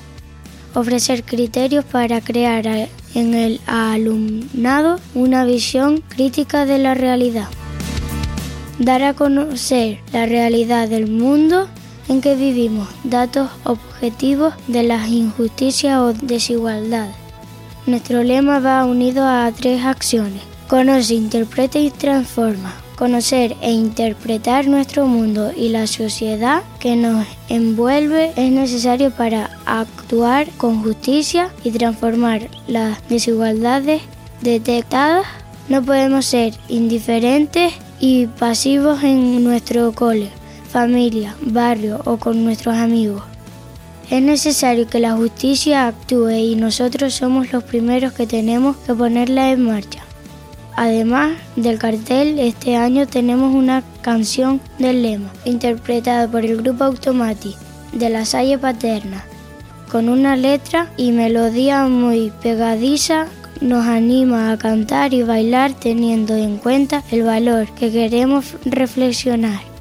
Ofrecer 0.73 1.21
criterios 1.21 1.85
para 1.85 2.19
crear 2.19 2.65
en 3.13 3.35
el 3.35 3.61
alumnado 3.67 4.99
una 5.13 5.45
visión 5.45 6.03
crítica 6.07 6.65
de 6.65 6.79
la 6.79 6.95
realidad. 6.95 7.49
Dar 8.79 9.03
a 9.03 9.13
conocer 9.13 9.99
la 10.11 10.25
realidad 10.25 10.89
del 10.89 11.05
mundo 11.05 11.69
en 12.07 12.21
que 12.21 12.35
vivimos, 12.35 12.87
datos 13.03 13.49
objetivos 13.63 14.53
de 14.67 14.83
las 14.83 15.09
injusticias 15.09 15.99
o 15.99 16.13
desigualdades. 16.13 17.15
Nuestro 17.85 18.23
lema 18.23 18.59
va 18.59 18.85
unido 18.85 19.25
a 19.25 19.51
tres 19.51 19.83
acciones. 19.83 20.41
Conoce, 20.69 21.15
interpreta 21.15 21.79
y 21.79 21.91
transforma. 21.91 22.73
Conocer 22.95 23.57
e 23.61 23.71
interpretar 23.71 24.67
nuestro 24.67 25.05
mundo 25.07 25.51
y 25.55 25.69
la 25.69 25.87
sociedad 25.87 26.63
que 26.79 26.95
nos 26.95 27.25
envuelve 27.49 28.31
es 28.37 28.51
necesario 28.51 29.11
para 29.11 29.49
actuar 29.65 30.47
con 30.57 30.81
justicia 30.81 31.49
y 31.63 31.71
transformar 31.71 32.49
las 32.67 33.05
desigualdades 33.09 34.01
detectadas. 34.41 35.25
No 35.67 35.83
podemos 35.83 36.25
ser 36.25 36.53
indiferentes 36.69 37.73
y 37.99 38.27
pasivos 38.27 39.03
en 39.03 39.43
nuestro 39.43 39.91
cole, 39.91 40.29
familia, 40.73 41.35
barrio 41.39 42.01
o 42.05 42.17
con 42.17 42.43
nuestros 42.43 42.75
amigos. 42.75 43.21
Es 44.09 44.23
necesario 44.23 44.87
que 44.87 44.99
la 44.99 45.13
justicia 45.13 45.87
actúe 45.87 46.31
y 46.31 46.55
nosotros 46.55 47.13
somos 47.13 47.53
los 47.53 47.63
primeros 47.63 48.13
que 48.13 48.25
tenemos 48.25 48.75
que 48.77 48.95
ponerla 48.95 49.51
en 49.51 49.65
marcha. 49.65 50.01
Además 50.75 51.33
del 51.55 51.77
cartel, 51.77 52.39
este 52.39 52.75
año 52.75 53.05
tenemos 53.05 53.53
una 53.53 53.83
canción 54.01 54.59
del 54.79 55.03
lema, 55.03 55.31
interpretada 55.45 56.27
por 56.27 56.43
el 56.43 56.57
grupo 56.57 56.85
Automati 56.85 57.53
de 57.91 58.09
la 58.09 58.25
Salle 58.25 58.57
Paterna, 58.57 59.23
con 59.91 60.09
una 60.09 60.35
letra 60.35 60.91
y 60.97 61.11
melodía 61.11 61.85
muy 61.85 62.33
pegadiza 62.41 63.27
nos 63.61 63.85
anima 63.85 64.51
a 64.51 64.57
cantar 64.57 65.13
y 65.13 65.21
bailar 65.21 65.73
teniendo 65.73 66.35
en 66.35 66.57
cuenta 66.57 67.03
el 67.11 67.21
valor 67.21 67.67
que 67.75 67.91
queremos 67.91 68.57
reflexionar. 68.65 69.72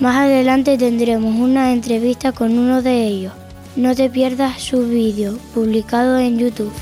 Más 0.00 0.16
adelante 0.16 0.76
tendremos 0.76 1.34
una 1.36 1.72
entrevista 1.72 2.32
con 2.32 2.58
uno 2.58 2.82
de 2.82 3.06
ellos. 3.06 3.32
No 3.76 3.94
te 3.94 4.10
pierdas 4.10 4.60
su 4.60 4.86
vídeo 4.88 5.38
publicado 5.54 6.18
en 6.18 6.38
YouTube. 6.38 6.72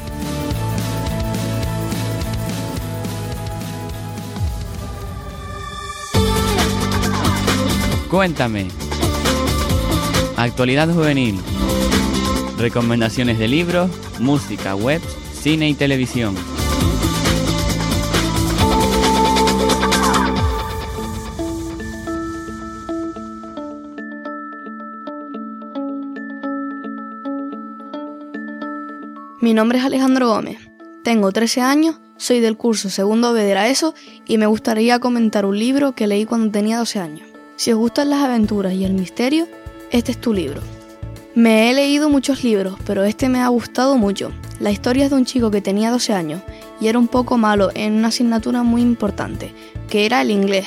Cuéntame. 8.11 8.69
Actualidad 10.37 10.93
juvenil. 10.93 11.39
Recomendaciones 12.59 13.39
de 13.39 13.49
libros, 13.49 13.91
música, 14.21 14.75
web, 14.75 15.01
cine 15.33 15.69
y 15.69 15.75
televisión. 15.75 16.35
Mi 29.53 29.57
nombre 29.57 29.81
es 29.81 29.85
Alejandro 29.85 30.29
Gómez. 30.29 30.57
Tengo 31.05 31.31
13 31.31 31.61
años, 31.61 31.97
soy 32.17 32.41
del 32.41 32.57
curso 32.57 32.89
segundo 32.89 33.35
B 33.35 33.43
de 33.43 33.71
ESO 33.71 33.95
y 34.27 34.39
me 34.39 34.47
gustaría 34.47 34.99
comentar 34.99 35.45
un 35.45 35.59
libro 35.59 35.93
que 35.93 36.07
leí 36.07 36.25
cuando 36.25 36.51
tenía 36.51 36.79
12 36.79 36.99
años. 37.01 37.29
Si 37.57 37.71
os 37.71 37.79
gustan 37.79 38.09
las 38.09 38.23
aventuras 38.23 38.73
y 38.73 38.87
el 38.87 38.95
misterio, 38.95 39.47
este 39.91 40.13
es 40.13 40.19
tu 40.19 40.33
libro. 40.33 40.63
Me 41.35 41.69
he 41.69 41.75
leído 41.75 42.09
muchos 42.09 42.45
libros, 42.45 42.79
pero 42.87 43.05
este 43.05 43.29
me 43.29 43.41
ha 43.41 43.49
gustado 43.49 43.99
mucho. 43.99 44.33
La 44.59 44.71
historia 44.71 45.05
es 45.05 45.11
de 45.11 45.17
un 45.17 45.27
chico 45.27 45.51
que 45.51 45.61
tenía 45.61 45.91
12 45.91 46.15
años 46.15 46.41
y 46.81 46.89
era 46.89 46.99
un 46.99 47.09
poco 47.09 47.37
malo 47.37 47.69
en 47.75 47.93
una 47.93 48.09
asignatura 48.09 48.63
muy 48.63 48.81
importante, 48.81 49.53
que 49.91 50.07
era 50.07 50.23
el 50.23 50.31
inglés. 50.31 50.67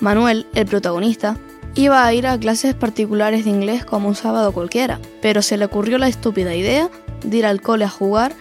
Manuel, 0.00 0.46
el 0.52 0.66
protagonista, 0.66 1.38
iba 1.74 2.04
a 2.04 2.12
ir 2.12 2.26
a 2.26 2.38
clases 2.38 2.74
particulares 2.74 3.46
de 3.46 3.50
inglés 3.52 3.86
como 3.86 4.08
un 4.08 4.16
sábado 4.16 4.52
cualquiera, 4.52 5.00
pero 5.22 5.40
se 5.40 5.56
le 5.56 5.64
ocurrió 5.64 5.96
la 5.96 6.08
estúpida 6.08 6.54
idea 6.54 6.90
de 7.22 7.38
ir 7.38 7.46
al 7.46 7.60
cole 7.60 7.84
a 7.84 7.88
jugar 7.88 8.32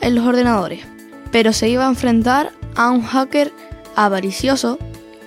en 0.00 0.14
los 0.14 0.26
ordenadores. 0.26 0.84
Pero 1.30 1.52
se 1.52 1.68
iba 1.68 1.86
a 1.86 1.88
enfrentar 1.88 2.52
a 2.74 2.90
un 2.90 3.02
hacker 3.02 3.52
avaricioso 3.96 4.78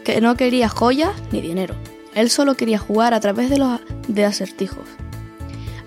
que 0.03 0.19
no 0.21 0.35
quería 0.35 0.69
joyas 0.69 1.11
ni 1.31 1.41
dinero. 1.41 1.75
Él 2.13 2.29
solo 2.29 2.55
quería 2.55 2.77
jugar 2.77 3.13
a 3.13 3.19
través 3.19 3.49
de 3.49 3.57
los 3.57 3.79
de 4.07 4.25
acertijos. 4.25 4.85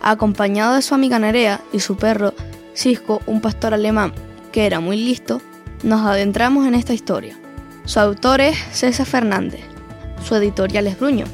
Acompañado 0.00 0.74
de 0.74 0.82
su 0.82 0.94
amiga 0.94 1.18
Nerea 1.18 1.60
y 1.72 1.80
su 1.80 1.96
perro 1.96 2.34
Cisco, 2.74 3.22
un 3.26 3.40
pastor 3.40 3.74
alemán 3.74 4.12
que 4.52 4.66
era 4.66 4.80
muy 4.80 4.96
listo, 4.96 5.40
nos 5.82 6.06
adentramos 6.06 6.66
en 6.66 6.74
esta 6.74 6.94
historia. 6.94 7.36
Su 7.84 8.00
autor 8.00 8.40
es 8.40 8.56
César 8.72 9.06
Fernández. 9.06 9.60
Su 10.24 10.34
editorial 10.34 10.86
es 10.86 10.98
Bruño. 10.98 11.26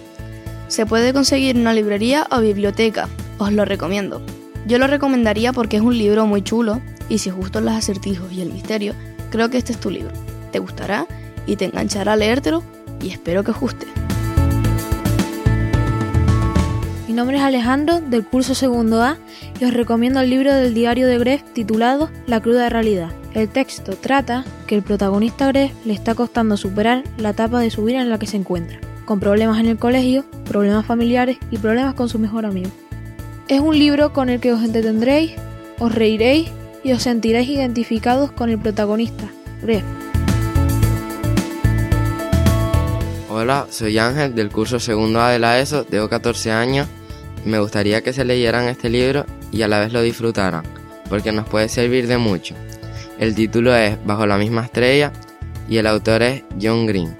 Se 0.68 0.86
puede 0.86 1.12
conseguir 1.12 1.56
en 1.56 1.62
una 1.62 1.72
librería 1.72 2.26
o 2.30 2.40
biblioteca. 2.40 3.08
Os 3.38 3.52
lo 3.52 3.64
recomiendo. 3.64 4.20
Yo 4.66 4.78
lo 4.78 4.86
recomendaría 4.86 5.52
porque 5.52 5.76
es 5.76 5.82
un 5.82 5.98
libro 5.98 6.26
muy 6.26 6.42
chulo 6.42 6.80
y 7.08 7.18
si 7.18 7.30
gustan 7.30 7.64
los 7.64 7.74
acertijos 7.74 8.32
y 8.32 8.42
el 8.42 8.52
misterio, 8.52 8.94
creo 9.30 9.50
que 9.50 9.58
este 9.58 9.72
es 9.72 9.80
tu 9.80 9.90
libro. 9.90 10.12
Te 10.52 10.60
gustará 10.60 11.06
y 11.46 11.56
te 11.56 11.64
enganchará 11.64 12.12
a 12.12 12.16
leértelo 12.16 12.62
y 13.02 13.10
espero 13.10 13.42
que 13.42 13.50
os 13.50 13.58
guste. 13.58 13.86
Mi 17.08 17.14
nombre 17.14 17.36
es 17.36 17.42
Alejandro, 17.42 18.00
del 18.00 18.24
curso 18.24 18.54
segundo 18.54 19.02
A, 19.02 19.18
y 19.60 19.64
os 19.64 19.74
recomiendo 19.74 20.20
el 20.20 20.30
libro 20.30 20.54
del 20.54 20.72
diario 20.72 21.06
de 21.06 21.18
Greg 21.18 21.44
titulado 21.52 22.08
La 22.26 22.40
cruda 22.40 22.70
realidad. 22.70 23.10
El 23.34 23.48
texto 23.48 23.96
trata 23.96 24.44
que 24.66 24.76
el 24.76 24.82
protagonista 24.82 25.48
Greg 25.48 25.72
le 25.84 25.92
está 25.92 26.14
costando 26.14 26.56
superar 26.56 27.02
la 27.18 27.30
etapa 27.30 27.60
de 27.60 27.70
su 27.70 27.84
vida 27.84 28.00
en 28.00 28.08
la 28.08 28.18
que 28.18 28.26
se 28.26 28.38
encuentra, 28.38 28.78
con 29.04 29.20
problemas 29.20 29.58
en 29.60 29.66
el 29.66 29.78
colegio, 29.78 30.24
problemas 30.46 30.86
familiares 30.86 31.36
y 31.50 31.58
problemas 31.58 31.94
con 31.94 32.08
su 32.08 32.18
mejor 32.18 32.46
amigo. 32.46 32.70
Es 33.52 33.60
un 33.60 33.78
libro 33.78 34.14
con 34.14 34.30
el 34.30 34.40
que 34.40 34.50
os 34.50 34.64
entretendréis, 34.64 35.32
os 35.78 35.94
reiréis 35.94 36.50
y 36.82 36.92
os 36.92 37.02
sentiréis 37.02 37.50
identificados 37.50 38.32
con 38.32 38.48
el 38.48 38.58
protagonista, 38.58 39.30
Greg. 39.60 39.84
Hola, 43.28 43.66
soy 43.68 43.98
Ángel 43.98 44.34
del 44.34 44.48
curso 44.48 44.80
segundo 44.80 45.20
A 45.20 45.28
de 45.28 45.38
la 45.38 45.60
ESO, 45.60 45.84
tengo 45.84 46.08
14 46.08 46.50
años 46.50 46.88
me 47.44 47.60
gustaría 47.60 48.00
que 48.00 48.14
se 48.14 48.24
leyeran 48.24 48.68
este 48.68 48.88
libro 48.88 49.26
y 49.50 49.60
a 49.60 49.68
la 49.68 49.80
vez 49.80 49.92
lo 49.92 50.00
disfrutaran, 50.00 50.62
porque 51.10 51.30
nos 51.30 51.46
puede 51.46 51.68
servir 51.68 52.06
de 52.06 52.16
mucho. 52.16 52.54
El 53.18 53.34
título 53.34 53.76
es 53.76 54.02
Bajo 54.06 54.26
la 54.26 54.38
misma 54.38 54.64
estrella 54.64 55.12
y 55.68 55.76
el 55.76 55.86
autor 55.88 56.22
es 56.22 56.42
John 56.58 56.86
Green. 56.86 57.14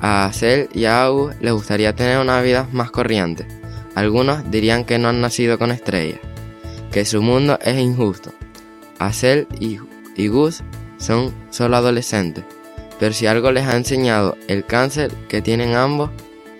A 0.00 0.24
Acel 0.24 0.70
y 0.72 0.86
a 0.86 1.02
August 1.02 1.38
les 1.42 1.52
gustaría 1.52 1.94
tener 1.94 2.18
una 2.18 2.40
vida 2.40 2.66
más 2.72 2.90
corriente. 2.90 3.59
Algunos 3.94 4.50
dirían 4.50 4.84
que 4.84 4.98
no 4.98 5.08
han 5.08 5.20
nacido 5.20 5.58
con 5.58 5.70
estrellas, 5.70 6.20
que 6.92 7.04
su 7.04 7.22
mundo 7.22 7.58
es 7.62 7.78
injusto. 7.78 8.32
Acel 8.98 9.46
y, 9.58 9.78
y 10.16 10.28
Gus 10.28 10.62
son 10.98 11.34
solo 11.50 11.76
adolescentes, 11.76 12.44
pero 12.98 13.14
si 13.14 13.26
algo 13.26 13.50
les 13.52 13.66
ha 13.66 13.76
enseñado 13.76 14.36
el 14.48 14.64
cáncer 14.64 15.10
que 15.28 15.42
tienen 15.42 15.74
ambos 15.74 16.10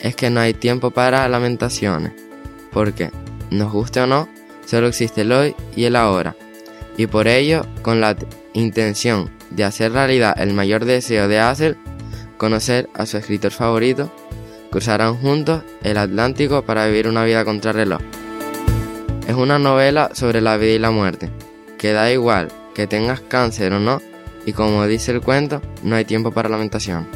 es 0.01 0.17
que 0.17 0.31
no 0.31 0.41
hay 0.41 0.55
tiempo 0.55 0.91
para 0.91 1.29
lamentaciones 1.29 2.13
porque, 2.73 3.11
nos 3.51 3.73
guste 3.73 4.01
o 4.01 4.07
no, 4.07 4.29
solo 4.65 4.89
existe 4.89 5.23
el 5.23 5.33
hoy 5.33 5.55
y 5.75 5.85
el 5.85 5.97
ahora. 5.97 6.37
Y 6.97 7.07
por 7.07 7.29
ello, 7.29 7.67
con 7.83 8.01
la 8.01 8.17
intención 8.53 9.31
de 9.51 9.65
hacer 9.65 9.93
realidad 9.93 10.35
el 10.41 10.53
mayor 10.55 10.85
deseo 10.85 11.29
de 11.29 11.41
Hazel, 11.41 11.77
conocer 12.37 12.89
a 12.95 13.07
su 13.07 13.17
escritor 13.17 13.51
favorito, 13.51 14.13
cruzarán 14.71 15.17
juntos 15.17 15.62
el 15.83 15.99
Atlántico 15.99 16.62
para 16.62 16.87
vivir 16.87 17.09
una 17.09 17.25
vida 17.25 17.45
contra 17.45 17.73
reloj. 17.73 18.00
Es 19.27 19.35
una 19.35 19.59
novela 19.59 20.11
sobre 20.15 20.41
la 20.41 20.57
vida 20.57 20.73
y 20.73 20.79
la 20.79 20.91
muerte, 20.91 21.31
que 21.79 21.93
da 21.93 22.11
igual 22.11 22.49
que 22.75 22.87
tengas 22.87 23.21
cáncer 23.21 23.73
o 23.73 23.81
no, 23.81 24.00
y 24.47 24.53
como 24.53 24.87
dice 24.87 25.12
el 25.12 25.21
cuento, 25.21 25.61
no 25.83 25.97
hay 25.97 26.05
tiempo 26.05 26.31
para 26.31 26.49
lamentación. 26.49 27.07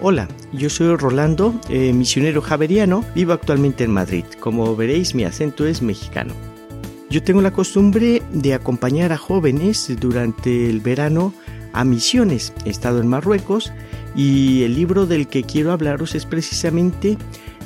Hola, 0.00 0.28
yo 0.52 0.70
soy 0.70 0.94
Rolando, 0.94 1.54
eh, 1.68 1.92
misionero 1.92 2.40
javeriano, 2.40 3.04
vivo 3.14 3.32
actualmente 3.32 3.84
en 3.84 3.92
Madrid. 3.92 4.24
Como 4.38 4.76
veréis, 4.76 5.14
mi 5.14 5.24
acento 5.24 5.66
es 5.66 5.82
mexicano. 5.82 6.32
Yo 7.10 7.22
tengo 7.22 7.40
la 7.40 7.52
costumbre 7.52 8.22
de 8.32 8.54
acompañar 8.54 9.12
a 9.12 9.16
jóvenes 9.16 9.92
durante 10.00 10.70
el 10.70 10.80
verano 10.80 11.32
a 11.72 11.84
misiones. 11.84 12.52
He 12.64 12.70
estado 12.70 13.00
en 13.00 13.08
Marruecos 13.08 13.72
y 14.16 14.62
el 14.62 14.74
libro 14.74 15.06
del 15.06 15.28
que 15.28 15.44
quiero 15.44 15.72
hablaros 15.72 16.14
es 16.14 16.26
precisamente, 16.26 17.18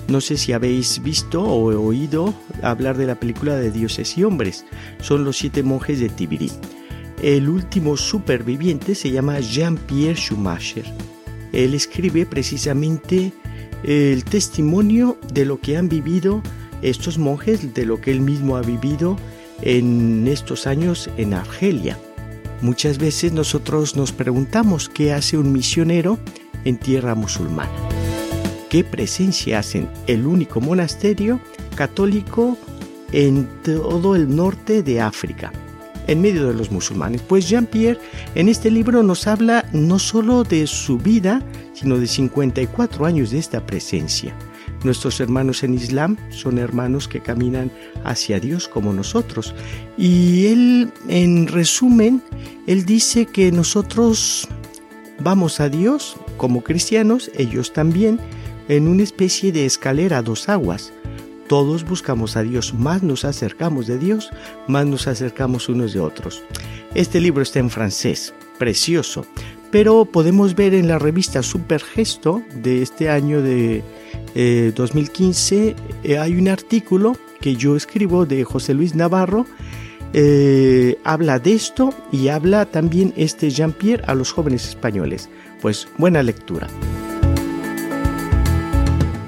no 0.09 0.21
sé 0.21 0.37
si 0.37 0.53
habéis 0.53 1.03
visto 1.03 1.43
o 1.43 1.67
oído 1.81 2.35
hablar 2.63 2.97
de 2.97 3.07
la 3.07 3.15
película 3.15 3.57
de 3.57 3.71
Dioses 3.71 4.19
y 4.19 4.25
Hombres. 4.25 4.67
Son 5.01 5.25
los 5.25 5.39
siete 5.39 5.63
monjes 5.63 6.01
de 6.01 6.09
Tibiri. 6.09 6.51
El 7.23 7.49
último 7.49 7.97
superviviente 7.97 8.95
se 8.95 9.11
llama 9.11 9.41
Jean-Pierre 9.41 10.17
Schumacher 10.17 10.85
él 11.53 11.75
escribe 11.75 12.27
precisamente 12.27 13.33
el 13.83 14.25
testimonio 14.25 15.19
de 15.33 15.45
lo 15.45 15.61
que 15.61 15.77
han 15.77 15.89
vivido 15.89 16.43
estos 16.83 17.19
monjes, 17.19 17.75
de 17.75 17.85
lo 17.85 18.01
que 18.01 18.11
él 18.11 18.21
mismo 18.21 18.57
ha 18.57 18.63
vivido 18.63 19.17
en 19.63 20.27
estos 20.29 20.67
años 20.67 21.11
en 21.17 21.35
Argelia. 21.35 21.99
Muchas 22.63 22.99
veces 22.99 23.33
nosotros 23.33 23.97
nos 23.97 24.13
preguntamos 24.13 24.89
qué 24.89 25.13
hace 25.13 25.39
un 25.39 25.53
misionero 25.53 26.19
en 26.65 26.79
tierra 26.79 27.15
musulmana. 27.15 27.71
¿Qué 28.69 28.85
presencia 28.85 29.59
hacen 29.59 29.89
el 30.07 30.27
único 30.27 30.61
monasterio 30.61 31.41
católico 31.75 32.59
en 33.13 33.49
todo 33.65 34.15
el 34.15 34.35
norte 34.35 34.83
de 34.83 35.01
África? 35.01 35.53
en 36.07 36.21
medio 36.21 36.49
de 36.49 36.55
los 36.55 36.73
musulmanes. 36.73 37.23
Pues 37.23 37.49
Jean-Pierre 37.49 38.01
en 38.35 38.49
este 38.49 38.69
libro 38.71 39.03
nos 39.05 39.29
habla 39.29 39.65
no 39.73 40.01
solo 40.01 40.43
de 40.43 40.67
su 40.67 40.99
vida, 40.99 41.41
sino 41.73 41.99
de 41.99 42.09
54 42.09 43.07
años 43.07 43.31
de 43.31 43.39
esta 43.39 43.65
presencia. 43.65 44.35
Nuestros 44.83 45.21
hermanos 45.21 45.63
en 45.63 45.75
Islam 45.75 46.17
son 46.31 46.59
hermanos 46.59 47.07
que 47.07 47.21
caminan 47.21 47.71
hacia 48.05 48.41
Dios 48.41 48.67
como 48.67 48.93
nosotros. 48.93 49.55
Y 49.99 50.47
él, 50.47 50.93
en 51.09 51.47
resumen, 51.49 52.23
él 52.67 52.85
dice 52.87 53.27
que 53.27 53.53
nosotros 53.53 54.49
vamos 55.23 55.61
a 55.61 55.69
Dios 55.69 56.17
como 56.39 56.63
cristianos, 56.63 57.31
ellos 57.37 57.73
también, 57.73 58.19
en 58.69 58.89
una 58.89 59.03
especie 59.03 59.53
de 59.53 59.67
escalera 59.67 60.19
a 60.19 60.23
dos 60.23 60.49
aguas. 60.49 60.93
Todos 61.47 61.85
buscamos 61.85 62.37
a 62.37 62.43
Dios, 62.43 62.73
más 62.73 63.03
nos 63.03 63.25
acercamos 63.25 63.87
de 63.87 63.99
Dios, 63.99 64.31
más 64.69 64.87
nos 64.87 65.09
acercamos 65.09 65.69
unos 65.69 65.93
de 65.93 66.01
otros. 66.01 66.43
Este 66.95 67.21
libro 67.21 67.43
está 67.43 67.59
en 67.59 67.71
francés, 67.71 68.33
precioso, 68.59 69.27
pero 69.71 70.05
podemos 70.05 70.55
ver 70.55 70.75
en 70.75 70.89
la 70.89 70.99
revista 70.99 71.43
Supergesto 71.43 72.43
de 72.55 72.83
este 72.83 73.11
año 73.11 73.43
de 73.43 73.83
2015, 74.35 75.69
eh, 75.69 75.77
eh, 76.05 76.19
hay 76.19 76.35
un 76.35 76.49
artículo 76.49 77.17
que 77.41 77.57
yo 77.57 77.77
escribo 77.77 78.27
de 78.27 78.45
José 78.45 78.75
Luis 78.75 78.95
Navarro, 78.95 79.47
eh, 80.13 80.99
habla 81.05 81.39
de 81.39 81.53
esto 81.53 81.95
y 82.11 82.29
habla 82.29 82.67
también 82.67 83.13
este 83.17 83.51
Jean-Pierre 83.51 84.05
a 84.07 84.15
los 84.15 84.33
jóvenes 84.33 84.69
españoles. 84.69 85.29
Pues 85.61 85.89
buena 85.99 86.23
lectura. 86.23 86.67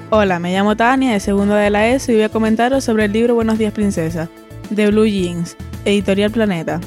Hola, 0.09 0.39
me 0.39 0.53
llamo 0.53 0.75
Tania, 0.75 1.13
de 1.13 1.19
segundo 1.19 1.55
de 1.55 1.69
la 1.69 1.89
ESO 1.89 2.11
y 2.11 2.15
voy 2.15 2.23
a 2.23 2.29
comentaros 2.29 2.83
sobre 2.83 3.05
el 3.05 3.13
libro 3.13 3.33
Buenos 3.33 3.57
días 3.57 3.73
princesa, 3.73 4.29
de 4.69 4.91
Blue 4.91 5.07
Jeans, 5.07 5.57
editorial 5.85 6.31
Planeta. 6.31 6.79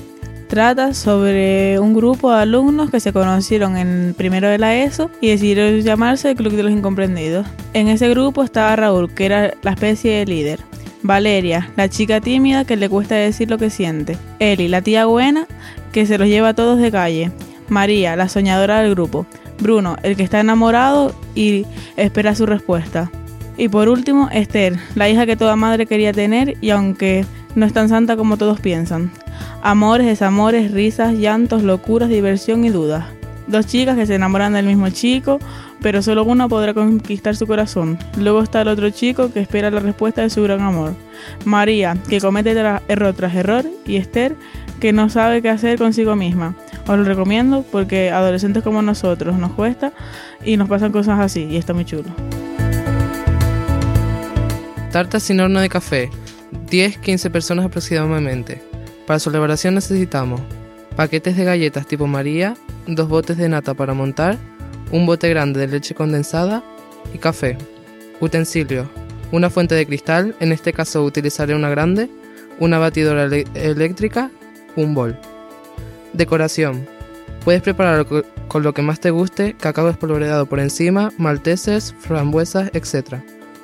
Trata 0.48 0.94
sobre 0.94 1.80
un 1.80 1.92
grupo 1.92 2.32
de 2.32 2.42
alumnos 2.42 2.90
que 2.90 3.00
se 3.00 3.12
conocieron 3.12 3.76
en 3.76 4.14
primero 4.16 4.48
de 4.48 4.58
la 4.58 4.76
ESO 4.76 5.10
y 5.20 5.28
decidieron 5.28 5.80
llamarse 5.80 6.30
el 6.30 6.36
Club 6.36 6.52
de 6.52 6.62
los 6.62 6.72
Incomprendidos. 6.72 7.46
En 7.72 7.88
ese 7.88 8.08
grupo 8.08 8.44
estaba 8.44 8.76
Raúl, 8.76 9.12
que 9.12 9.26
era 9.26 9.54
la 9.62 9.72
especie 9.72 10.12
de 10.12 10.26
líder. 10.26 10.60
Valeria, 11.02 11.70
la 11.76 11.88
chica 11.88 12.20
tímida 12.20 12.64
que 12.64 12.76
le 12.76 12.88
cuesta 12.88 13.16
decir 13.16 13.50
lo 13.50 13.58
que 13.58 13.70
siente. 13.70 14.16
Eli, 14.38 14.68
la 14.68 14.82
tía 14.82 15.06
buena, 15.06 15.46
que 15.92 16.06
se 16.06 16.16
los 16.16 16.28
lleva 16.28 16.50
a 16.50 16.54
todos 16.54 16.78
de 16.78 16.92
calle. 16.92 17.32
María, 17.68 18.14
la 18.14 18.28
soñadora 18.28 18.82
del 18.82 18.92
grupo. 18.92 19.26
Bruno, 19.60 19.96
el 20.04 20.16
que 20.16 20.22
está 20.22 20.40
enamorado 20.40 21.12
y 21.34 21.66
espera 21.96 22.36
su 22.36 22.46
respuesta. 22.46 23.10
Y 23.56 23.68
por 23.68 23.88
último, 23.88 24.28
Esther, 24.32 24.78
la 24.94 25.08
hija 25.08 25.26
que 25.26 25.36
toda 25.36 25.56
madre 25.56 25.86
quería 25.86 26.12
tener 26.12 26.56
y 26.60 26.70
aunque 26.70 27.24
no 27.56 27.66
es 27.66 27.72
tan 27.72 27.88
santa 27.88 28.16
como 28.16 28.36
todos 28.36 28.60
piensan. 28.60 29.10
Amores, 29.62 30.06
desamores, 30.06 30.70
risas, 30.70 31.14
llantos, 31.14 31.62
locuras, 31.62 32.08
diversión 32.08 32.64
y 32.64 32.68
dudas. 32.68 33.06
Dos 33.48 33.66
chicas 33.66 33.96
que 33.96 34.06
se 34.06 34.14
enamoran 34.14 34.52
del 34.52 34.66
mismo 34.66 34.88
chico, 34.90 35.38
pero 35.80 36.02
solo 36.02 36.24
una 36.24 36.48
podrá 36.48 36.74
conquistar 36.74 37.34
su 37.34 37.46
corazón. 37.46 37.98
Luego 38.18 38.42
está 38.42 38.60
el 38.60 38.68
otro 38.68 38.90
chico 38.90 39.32
que 39.32 39.40
espera 39.40 39.70
la 39.70 39.80
respuesta 39.80 40.22
de 40.22 40.30
su 40.30 40.42
gran 40.42 40.60
amor. 40.60 40.94
María, 41.44 41.96
que 42.08 42.20
comete 42.20 42.50
error 42.88 43.14
tras 43.14 43.34
error, 43.34 43.64
y 43.86 43.96
Esther, 43.96 44.36
que 44.80 44.92
no 44.92 45.08
sabe 45.08 45.40
qué 45.42 45.48
hacer 45.48 45.78
consigo 45.78 46.14
misma. 46.14 46.54
Os 46.86 46.98
lo 46.98 47.04
recomiendo 47.04 47.64
porque 47.72 48.10
adolescentes 48.10 48.62
como 48.62 48.82
nosotros 48.82 49.38
nos 49.38 49.52
cuesta 49.52 49.92
y 50.44 50.56
nos 50.56 50.68
pasan 50.68 50.92
cosas 50.92 51.20
así 51.20 51.44
y 51.44 51.56
está 51.56 51.72
muy 51.72 51.84
chulo. 51.84 52.10
Tarta 54.92 55.20
sin 55.20 55.40
horno 55.40 55.60
de 55.60 55.68
café. 55.68 56.10
10-15 56.68 57.30
personas 57.30 57.66
aproximadamente. 57.66 58.62
Para 59.06 59.18
su 59.18 59.30
elaboración 59.30 59.74
necesitamos 59.74 60.40
paquetes 60.96 61.36
de 61.36 61.44
galletas 61.44 61.86
tipo 61.86 62.06
María, 62.06 62.56
dos 62.86 63.08
botes 63.08 63.36
de 63.36 63.48
nata 63.48 63.74
para 63.74 63.94
montar, 63.94 64.38
un 64.90 65.06
bote 65.06 65.28
grande 65.28 65.60
de 65.60 65.68
leche 65.68 65.94
condensada 65.94 66.64
y 67.12 67.18
café. 67.18 67.58
Utensilios. 68.20 68.88
Una 69.30 69.50
fuente 69.50 69.74
de 69.74 69.86
cristal, 69.86 70.34
en 70.40 70.52
este 70.52 70.72
caso 70.72 71.04
utilizaré 71.04 71.54
una 71.54 71.68
grande, 71.68 72.08
una 72.58 72.78
batidora 72.78 73.24
eléctrica, 73.54 74.30
un 74.76 74.94
bol. 74.94 75.18
Decoración. 76.12 76.86
Puedes 77.44 77.62
prepararlo 77.62 78.24
con 78.48 78.62
lo 78.62 78.72
que 78.72 78.82
más 78.82 79.00
te 79.00 79.10
guste, 79.10 79.54
cacao 79.54 79.88
espolvoreado 79.88 80.46
por 80.46 80.60
encima, 80.60 81.12
malteses, 81.18 81.94
frambuesas, 82.00 82.70
etc. 82.72 83.16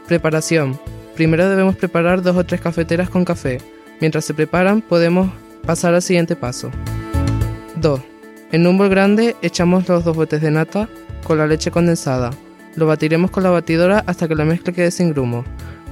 Preparación. 0.06 0.78
Primero 1.14 1.48
debemos 1.48 1.76
preparar 1.76 2.22
dos 2.22 2.36
o 2.36 2.44
tres 2.44 2.60
cafeteras 2.60 3.10
con 3.10 3.24
café. 3.24 3.58
Mientras 4.00 4.24
se 4.24 4.34
preparan 4.34 4.80
podemos 4.80 5.30
pasar 5.66 5.94
al 5.94 6.02
siguiente 6.02 6.36
paso. 6.36 6.70
2. 7.76 8.00
En 8.52 8.66
un 8.66 8.78
bol 8.78 8.88
grande 8.88 9.36
echamos 9.42 9.88
los 9.88 10.04
dos 10.04 10.16
botes 10.16 10.40
de 10.40 10.50
nata 10.50 10.88
con 11.24 11.38
la 11.38 11.46
leche 11.46 11.70
condensada. 11.70 12.30
Lo 12.76 12.86
batiremos 12.86 13.30
con 13.30 13.42
la 13.42 13.50
batidora 13.50 14.02
hasta 14.06 14.26
que 14.28 14.34
la 14.34 14.44
mezcla 14.44 14.72
quede 14.72 14.90
sin 14.90 15.10
grumo. 15.10 15.44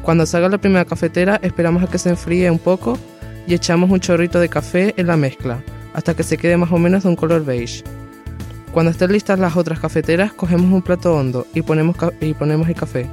Cuando 0.02 0.26
salga 0.26 0.48
la 0.48 0.58
primera 0.58 0.84
cafetera 0.84 1.38
esperamos 1.42 1.82
a 1.82 1.86
que 1.86 1.98
se 1.98 2.08
enfríe 2.08 2.50
un 2.50 2.58
poco 2.58 2.98
y 3.46 3.54
echamos 3.54 3.90
un 3.90 4.00
chorrito 4.00 4.40
de 4.40 4.48
café 4.48 4.94
en 4.96 5.06
la 5.06 5.16
mezcla 5.16 5.62
hasta 5.92 6.14
que 6.14 6.22
se 6.22 6.38
quede 6.38 6.56
más 6.56 6.72
o 6.72 6.78
menos 6.78 7.02
de 7.02 7.08
un 7.08 7.16
color 7.16 7.44
beige. 7.44 7.82
Cuando 8.72 8.92
estén 8.92 9.12
listas 9.12 9.38
las 9.38 9.56
otras 9.56 9.80
cafeteras, 9.80 10.32
cogemos 10.32 10.72
un 10.72 10.82
plato 10.82 11.14
hondo 11.14 11.46
y 11.54 11.62
ponemos, 11.62 11.96
y 12.20 12.34
ponemos 12.34 12.68
el 12.68 12.76
café. 12.76 13.10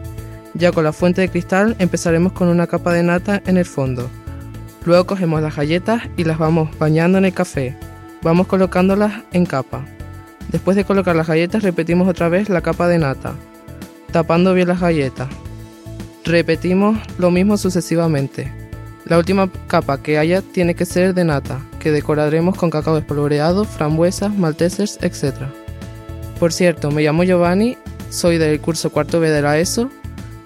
Ya 0.57 0.71
con 0.71 0.83
la 0.83 0.91
fuente 0.91 1.21
de 1.21 1.29
cristal 1.29 1.75
empezaremos 1.77 2.33
con 2.33 2.47
una 2.47 2.65
capa 2.65 2.91
de 2.91 3.03
nata 3.03 3.43
en 3.45 3.57
el 3.57 3.65
fondo. 3.65 4.09
Luego 4.85 5.05
cogemos 5.05 5.39
las 5.41 5.55
galletas 5.55 6.01
y 6.17 6.23
las 6.23 6.39
vamos 6.39 6.69
bañando 6.79 7.19
en 7.19 7.25
el 7.25 7.33
café. 7.33 7.77
Vamos 8.23 8.47
colocándolas 8.47 9.21
en 9.33 9.45
capa. 9.45 9.85
Después 10.51 10.75
de 10.75 10.83
colocar 10.83 11.15
las 11.15 11.27
galletas 11.27 11.61
repetimos 11.61 12.07
otra 12.07 12.29
vez 12.29 12.49
la 12.49 12.61
capa 12.61 12.87
de 12.87 12.97
nata, 12.97 13.35
tapando 14.11 14.55
bien 14.55 14.67
las 14.67 14.79
galletas. 14.79 15.27
Repetimos 16.25 16.97
lo 17.19 17.29
mismo 17.29 17.57
sucesivamente. 17.57 18.51
La 19.05 19.19
última 19.19 19.51
capa 19.67 20.01
que 20.01 20.17
haya 20.17 20.41
tiene 20.41 20.73
que 20.73 20.85
ser 20.85 21.13
de 21.13 21.23
nata, 21.23 21.59
que 21.79 21.91
decoraremos 21.91 22.57
con 22.57 22.71
cacao 22.71 22.97
espolvoreado, 22.97 23.63
frambuesas, 23.63 24.35
maltesers, 24.35 24.97
etc. 25.01 25.35
Por 26.39 26.51
cierto, 26.51 26.89
me 26.89 27.03
llamo 27.03 27.23
Giovanni, 27.23 27.77
soy 28.09 28.37
del 28.39 28.59
curso 28.59 28.89
cuarto 28.89 29.19
B 29.19 29.29
de 29.29 29.41
la 29.41 29.59
ESO 29.59 29.91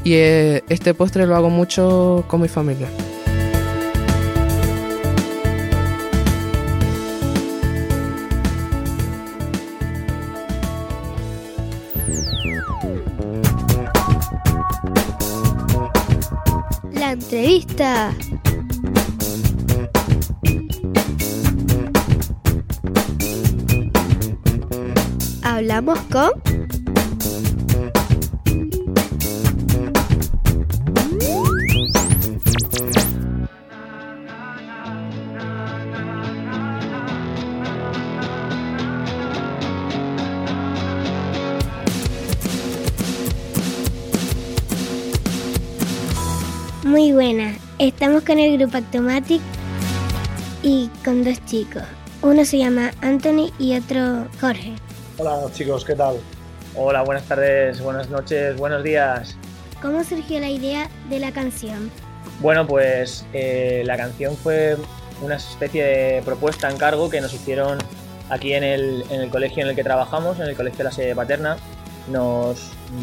y 0.04 0.14
eh, 0.14 0.64
este 0.70 0.94
postre 0.94 1.26
lo 1.28 1.36
hago 1.36 1.50
mucho 1.50 2.24
con 2.28 2.42
mi 2.42 2.48
familia. 2.48 2.88
La 16.94 17.12
entrevista. 17.12 18.14
hablamos 25.62 26.00
con... 26.12 26.61
Estamos 47.82 48.24
con 48.24 48.38
el 48.38 48.60
grupo 48.60 48.78
Actomatic 48.78 49.42
y 50.62 50.88
con 51.04 51.24
dos 51.24 51.44
chicos. 51.48 51.82
Uno 52.22 52.46
se 52.46 52.60
llama 52.60 52.92
Anthony 53.02 53.52
y 53.58 53.76
otro 53.76 54.28
Jorge. 54.40 54.74
Hola 55.18 55.52
chicos, 55.52 55.84
¿qué 55.84 55.96
tal? 55.96 56.18
Hola, 56.76 57.02
buenas 57.02 57.24
tardes, 57.24 57.82
buenas 57.82 58.08
noches, 58.12 58.56
buenos 58.58 58.84
días. 58.84 59.36
¿Cómo 59.82 60.04
surgió 60.04 60.40
la 60.40 60.50
idea 60.50 60.92
de 61.10 61.18
la 61.18 61.32
canción? 61.32 61.90
Bueno, 62.40 62.68
pues 62.68 63.26
eh, 63.34 63.82
la 63.84 63.98
canción 63.98 64.38
fue 64.38 64.78
una 65.24 65.38
especie 65.38 65.84
de 65.84 66.22
propuesta, 66.22 66.70
encargo 66.70 67.10
que 67.10 67.20
nos 67.20 67.34
hicieron 67.34 67.80
aquí 68.30 68.54
en 68.54 68.64
el, 68.64 69.04
en 69.10 69.22
el 69.22 69.32
colegio 69.32 69.64
en 69.64 69.70
el 69.70 69.76
que 69.76 69.84
trabajamos, 69.84 70.40
en 70.40 70.46
el 70.46 70.56
colegio 70.56 70.78
de 70.78 70.84
la 70.84 70.92
sede 70.92 71.16
paterna. 71.16 71.58
Nos 72.12 72.60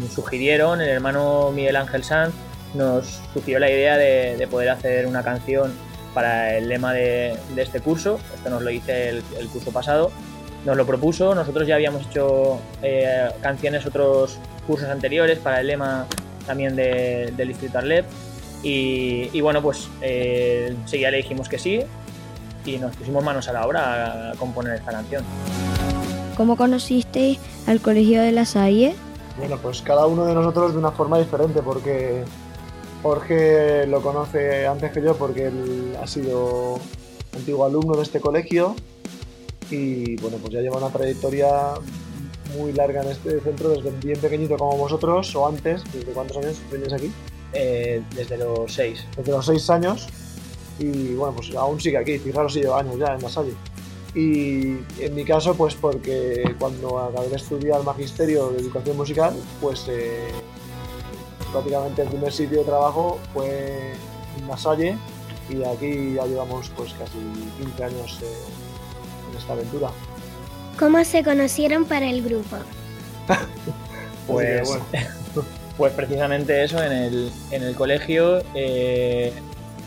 sugirieron, 0.09 0.79
el 0.79 0.87
hermano 0.87 1.51
Miguel 1.51 1.75
Ángel 1.75 2.05
Sanz 2.05 2.33
nos 2.73 3.21
sugirió 3.33 3.59
la 3.59 3.69
idea 3.69 3.97
de, 3.97 4.47
poder 4.49 4.69
hacer 4.69 5.07
una 5.07 5.23
canción 5.23 5.73
para 6.13 6.57
el 6.57 6.69
lema 6.69 6.93
de, 6.93 7.37
este 7.57 7.81
curso. 7.81 8.19
Esto 8.33 8.49
nos 8.49 8.61
lo 8.61 8.69
hice 8.69 9.09
el, 9.09 9.23
curso 9.51 9.71
pasado. 9.71 10.11
Nos 10.65 10.75
lo 10.75 10.85
propuso, 10.85 11.33
nosotros 11.35 11.67
ya 11.67 11.75
habíamos 11.75 12.05
hecho 12.07 12.59
eh, 12.81 13.29
canciones 13.41 13.85
otros 13.85 14.39
cursos 14.67 14.89
anteriores 14.89 15.39
para 15.39 15.61
el 15.61 15.67
lema 15.67 16.05
también 16.45 16.75
del 16.75 17.47
Distrito 17.47 17.77
Arlep. 17.77 18.05
Y, 18.61 19.39
bueno, 19.39 19.61
pues 19.61 19.87
eh, 20.01 20.75
seguía 20.85 21.11
le 21.11 21.17
dijimos 21.17 21.47
que 21.47 21.57
sí 21.57 21.81
y 22.65 22.77
nos 22.77 22.95
pusimos 22.95 23.23
manos 23.23 23.47
a 23.47 23.53
la 23.53 23.65
obra 23.65 24.31
a, 24.31 24.35
componer 24.35 24.75
esta 24.75 24.91
canción. 24.91 25.23
¿Cómo 26.35 26.57
conocisteis 26.57 27.39
al 27.67 27.79
Colegio 27.79 28.21
de 28.21 28.31
la 28.31 28.45
Salle? 28.45 28.95
Bueno, 29.37 29.57
pues 29.57 29.81
cada 29.81 30.05
uno 30.07 30.25
de 30.25 30.33
nosotros 30.33 30.73
de 30.73 30.79
una 30.79 30.91
forma 30.91 31.17
diferente, 31.17 31.61
porque 31.61 32.23
Jorge 33.01 33.87
lo 33.87 34.01
conoce 34.01 34.67
antes 34.67 34.91
que 34.91 35.01
yo 35.01 35.15
porque 35.15 35.47
él 35.47 35.95
ha 36.01 36.07
sido 36.07 36.79
antiguo 37.35 37.65
alumno 37.65 37.95
de 37.95 38.03
este 38.03 38.19
colegio 38.19 38.75
y 39.69 40.15
bueno, 40.17 40.37
pues 40.37 40.53
ya 40.53 40.61
lleva 40.61 40.77
una 40.77 40.89
trayectoria 40.89 41.47
muy 42.57 42.73
larga 42.73 43.03
en 43.03 43.09
este 43.09 43.39
centro 43.41 43.69
desde 43.69 43.91
bien 43.91 44.19
pequeñito 44.19 44.57
como 44.57 44.75
vosotros 44.75 45.35
o 45.35 45.47
antes. 45.47 45.83
¿Desde 45.93 46.11
cuántos 46.11 46.37
años 46.37 46.59
vienes 46.71 46.91
aquí? 46.91 47.11
Eh, 47.53 48.01
desde 48.15 48.37
los 48.37 48.73
seis. 48.73 49.05
Desde 49.15 49.31
los 49.31 49.45
seis 49.45 49.69
años 49.69 50.07
y 50.79 51.13
bueno, 51.15 51.35
pues 51.35 51.53
aún 51.55 51.79
sigue 51.79 51.97
aquí, 51.97 52.17
fijaros 52.17 52.53
si 52.53 52.61
lleva 52.61 52.79
años 52.79 52.97
ya 52.97 53.13
en 53.13 53.21
la 53.21 53.29
salle. 53.29 53.53
Y 54.15 54.77
en 54.99 55.13
mi 55.13 55.23
caso, 55.23 55.53
pues 55.53 55.75
porque 55.75 56.55
cuando 56.57 56.97
acabé 56.97 57.29
de 57.29 57.35
estudiar 57.35 57.83
magisterio 57.83 58.49
de 58.49 58.59
educación 58.59 58.97
musical, 58.97 59.35
pues 59.61 59.85
eh, 59.87 60.29
prácticamente 61.51 62.01
el 62.01 62.09
primer 62.09 62.31
sitio 62.31 62.59
de 62.59 62.65
trabajo 62.65 63.19
fue 63.33 63.93
en 64.37 64.47
la 64.47 64.57
salle 64.57 64.97
y 65.49 65.63
aquí 65.63 66.13
ya 66.13 66.25
llevamos 66.25 66.69
pues 66.75 66.93
casi 66.93 67.17
15 67.59 67.83
años 67.83 68.19
eh, 68.21 68.25
en 69.31 69.37
esta 69.37 69.53
aventura. 69.53 69.89
¿Cómo 70.77 71.03
se 71.03 71.23
conocieron 71.23 71.85
para 71.85 72.09
el 72.09 72.23
grupo? 72.23 72.57
pues, 74.27 74.69
pues 75.77 75.93
precisamente 75.93 76.63
eso, 76.63 76.81
en 76.81 76.91
el, 76.91 77.31
en 77.51 77.63
el 77.63 77.75
colegio 77.75 78.41
eh, 78.53 79.33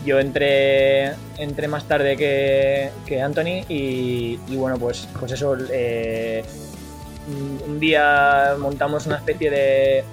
yo 0.05 0.19
entré, 0.19 1.13
entré 1.39 1.69
más 1.69 1.85
tarde 1.85 2.17
que, 2.17 2.91
que 3.07 3.23
Anthony 3.23 3.65
y, 3.69 4.37
bueno, 4.57 4.77
pues, 4.79 5.09
pues 5.19 5.33
eso, 5.33 5.57
eh, 5.71 6.45
un 7.67 7.79
día 7.79 8.57
montamos 8.59 9.07
una 9.07 9.17
especie 9.19 9.51
de, 9.51 10.05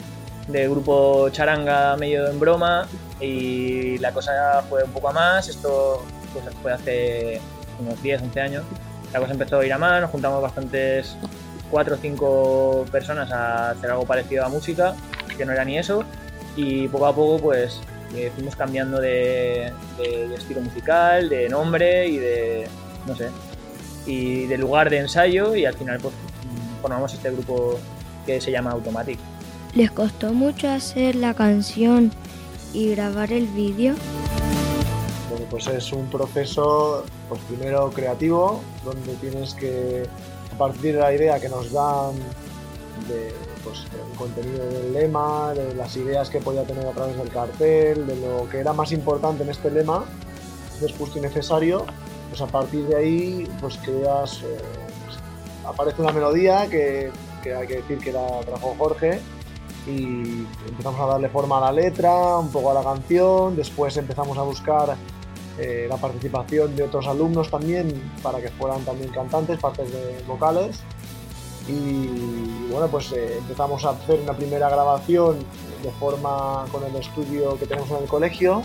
de 0.49 0.67
grupo 0.67 1.29
charanga 1.29 1.95
medio 1.95 2.27
en 2.27 2.39
broma 2.39 2.87
y 3.19 3.97
la 3.99 4.11
cosa 4.11 4.63
fue 4.67 4.83
un 4.83 4.91
poco 4.91 5.09
a 5.09 5.13
más, 5.13 5.47
esto 5.47 6.03
pues, 6.33 6.45
fue 6.61 6.73
hace 6.73 7.39
unos 7.79 8.01
10, 8.01 8.23
11 8.23 8.41
años. 8.41 8.63
La 9.13 9.19
cosa 9.19 9.31
empezó 9.33 9.59
a 9.59 9.65
ir 9.65 9.73
a 9.73 9.77
más, 9.77 10.01
nos 10.01 10.11
juntamos 10.11 10.41
bastantes, 10.41 11.15
cuatro 11.71 11.95
o 11.95 11.97
cinco 11.97 12.85
personas 12.91 13.31
a 13.31 13.71
hacer 13.71 13.91
algo 13.91 14.05
parecido 14.05 14.45
a 14.45 14.49
música, 14.49 14.95
que 15.37 15.45
no 15.45 15.51
era 15.51 15.63
ni 15.65 15.77
eso, 15.77 16.03
y 16.55 16.87
poco 16.87 17.05
a 17.07 17.15
poco 17.15 17.39
pues 17.39 17.81
eh, 18.15 18.31
fuimos 18.33 18.55
cambiando 18.55 18.99
de, 18.99 19.71
de, 19.97 20.33
estilo 20.35 20.61
musical, 20.61 21.29
de 21.29 21.49
nombre 21.49 22.07
y 22.07 22.17
de, 22.17 22.67
no 23.07 23.15
sé, 23.15 23.29
y 24.05 24.45
de 24.45 24.57
lugar 24.57 24.89
de 24.89 24.99
ensayo 24.99 25.55
y 25.55 25.65
al 25.65 25.75
final 25.75 25.99
pues 25.99 26.13
formamos 26.81 27.13
este 27.13 27.31
grupo 27.31 27.79
que 28.25 28.41
se 28.41 28.51
llama 28.51 28.71
Automatic. 28.71 29.19
¿Les 29.75 29.91
costó 29.91 30.33
mucho 30.33 30.67
hacer 30.67 31.15
la 31.15 31.33
canción 31.33 32.11
y 32.73 32.89
grabar 32.95 33.31
el 33.31 33.45
vídeo? 33.47 33.93
Bueno, 35.29 35.45
pues 35.51 35.67
es 35.67 35.93
un 35.93 36.09
proceso, 36.09 37.03
pues 37.27 37.39
primero 37.41 37.91
creativo, 37.91 38.61
donde 38.83 39.13
tienes 39.15 39.53
que, 39.53 40.07
partir 40.59 40.95
de 40.95 40.99
la 40.99 41.13
idea 41.13 41.39
que 41.39 41.49
nos 41.49 41.71
dan 41.71 42.15
de 43.07 43.33
pues, 43.63 43.85
el 43.93 44.17
contenido 44.17 44.65
del 44.65 44.91
lema, 44.91 45.53
de 45.53 45.73
las 45.73 45.95
ideas 45.95 46.29
que 46.29 46.39
podía 46.39 46.63
tener 46.63 46.85
a 46.85 46.91
través 46.91 47.15
del 47.15 47.29
cartel, 47.29 48.05
de 48.05 48.15
lo 48.17 48.49
que 48.49 48.57
era 48.57 48.73
más 48.73 48.91
importante 48.91 49.43
en 49.43 49.49
este 49.49 49.71
lema, 49.71 50.03
después 50.81 51.15
y 51.15 51.21
necesario, 51.21 51.85
pues 52.29 52.41
a 52.41 52.47
partir 52.47 52.85
de 52.87 52.95
ahí 52.97 53.47
pues 53.61 53.77
creas, 53.77 54.41
eh, 54.43 54.57
aparece 55.65 56.01
una 56.01 56.11
melodía 56.11 56.67
que, 56.67 57.11
que, 57.41 57.53
hay 57.53 57.67
que 57.67 57.75
decir 57.77 57.99
que 57.99 58.11
la 58.11 58.41
trajo 58.41 58.75
Jorge 58.77 59.21
y 59.87 60.45
empezamos 60.67 60.99
a 60.99 61.05
darle 61.05 61.29
forma 61.29 61.57
a 61.57 61.61
la 61.61 61.71
letra, 61.71 62.37
un 62.37 62.51
poco 62.51 62.71
a 62.71 62.73
la 62.73 62.83
canción, 62.83 63.55
después 63.55 63.95
empezamos 63.97 64.37
a 64.37 64.41
buscar 64.43 64.95
eh, 65.57 65.87
la 65.89 65.97
participación 65.97 66.75
de 66.75 66.83
otros 66.83 67.07
alumnos 67.07 67.49
también 67.49 68.11
para 68.21 68.39
que 68.39 68.49
fueran 68.49 68.81
también 68.85 69.11
cantantes, 69.11 69.59
partes 69.59 69.91
de 69.91 70.23
vocales. 70.27 70.79
Y 71.67 72.69
bueno 72.71 72.87
pues 72.87 73.11
eh, 73.11 73.37
empezamos 73.37 73.85
a 73.85 73.91
hacer 73.91 74.19
una 74.21 74.33
primera 74.33 74.69
grabación 74.69 75.39
de 75.83 75.91
forma 75.91 76.65
con 76.71 76.83
el 76.83 76.95
estudio 76.95 77.57
que 77.57 77.65
tenemos 77.65 77.89
en 77.91 77.97
el 77.97 78.07
colegio, 78.07 78.63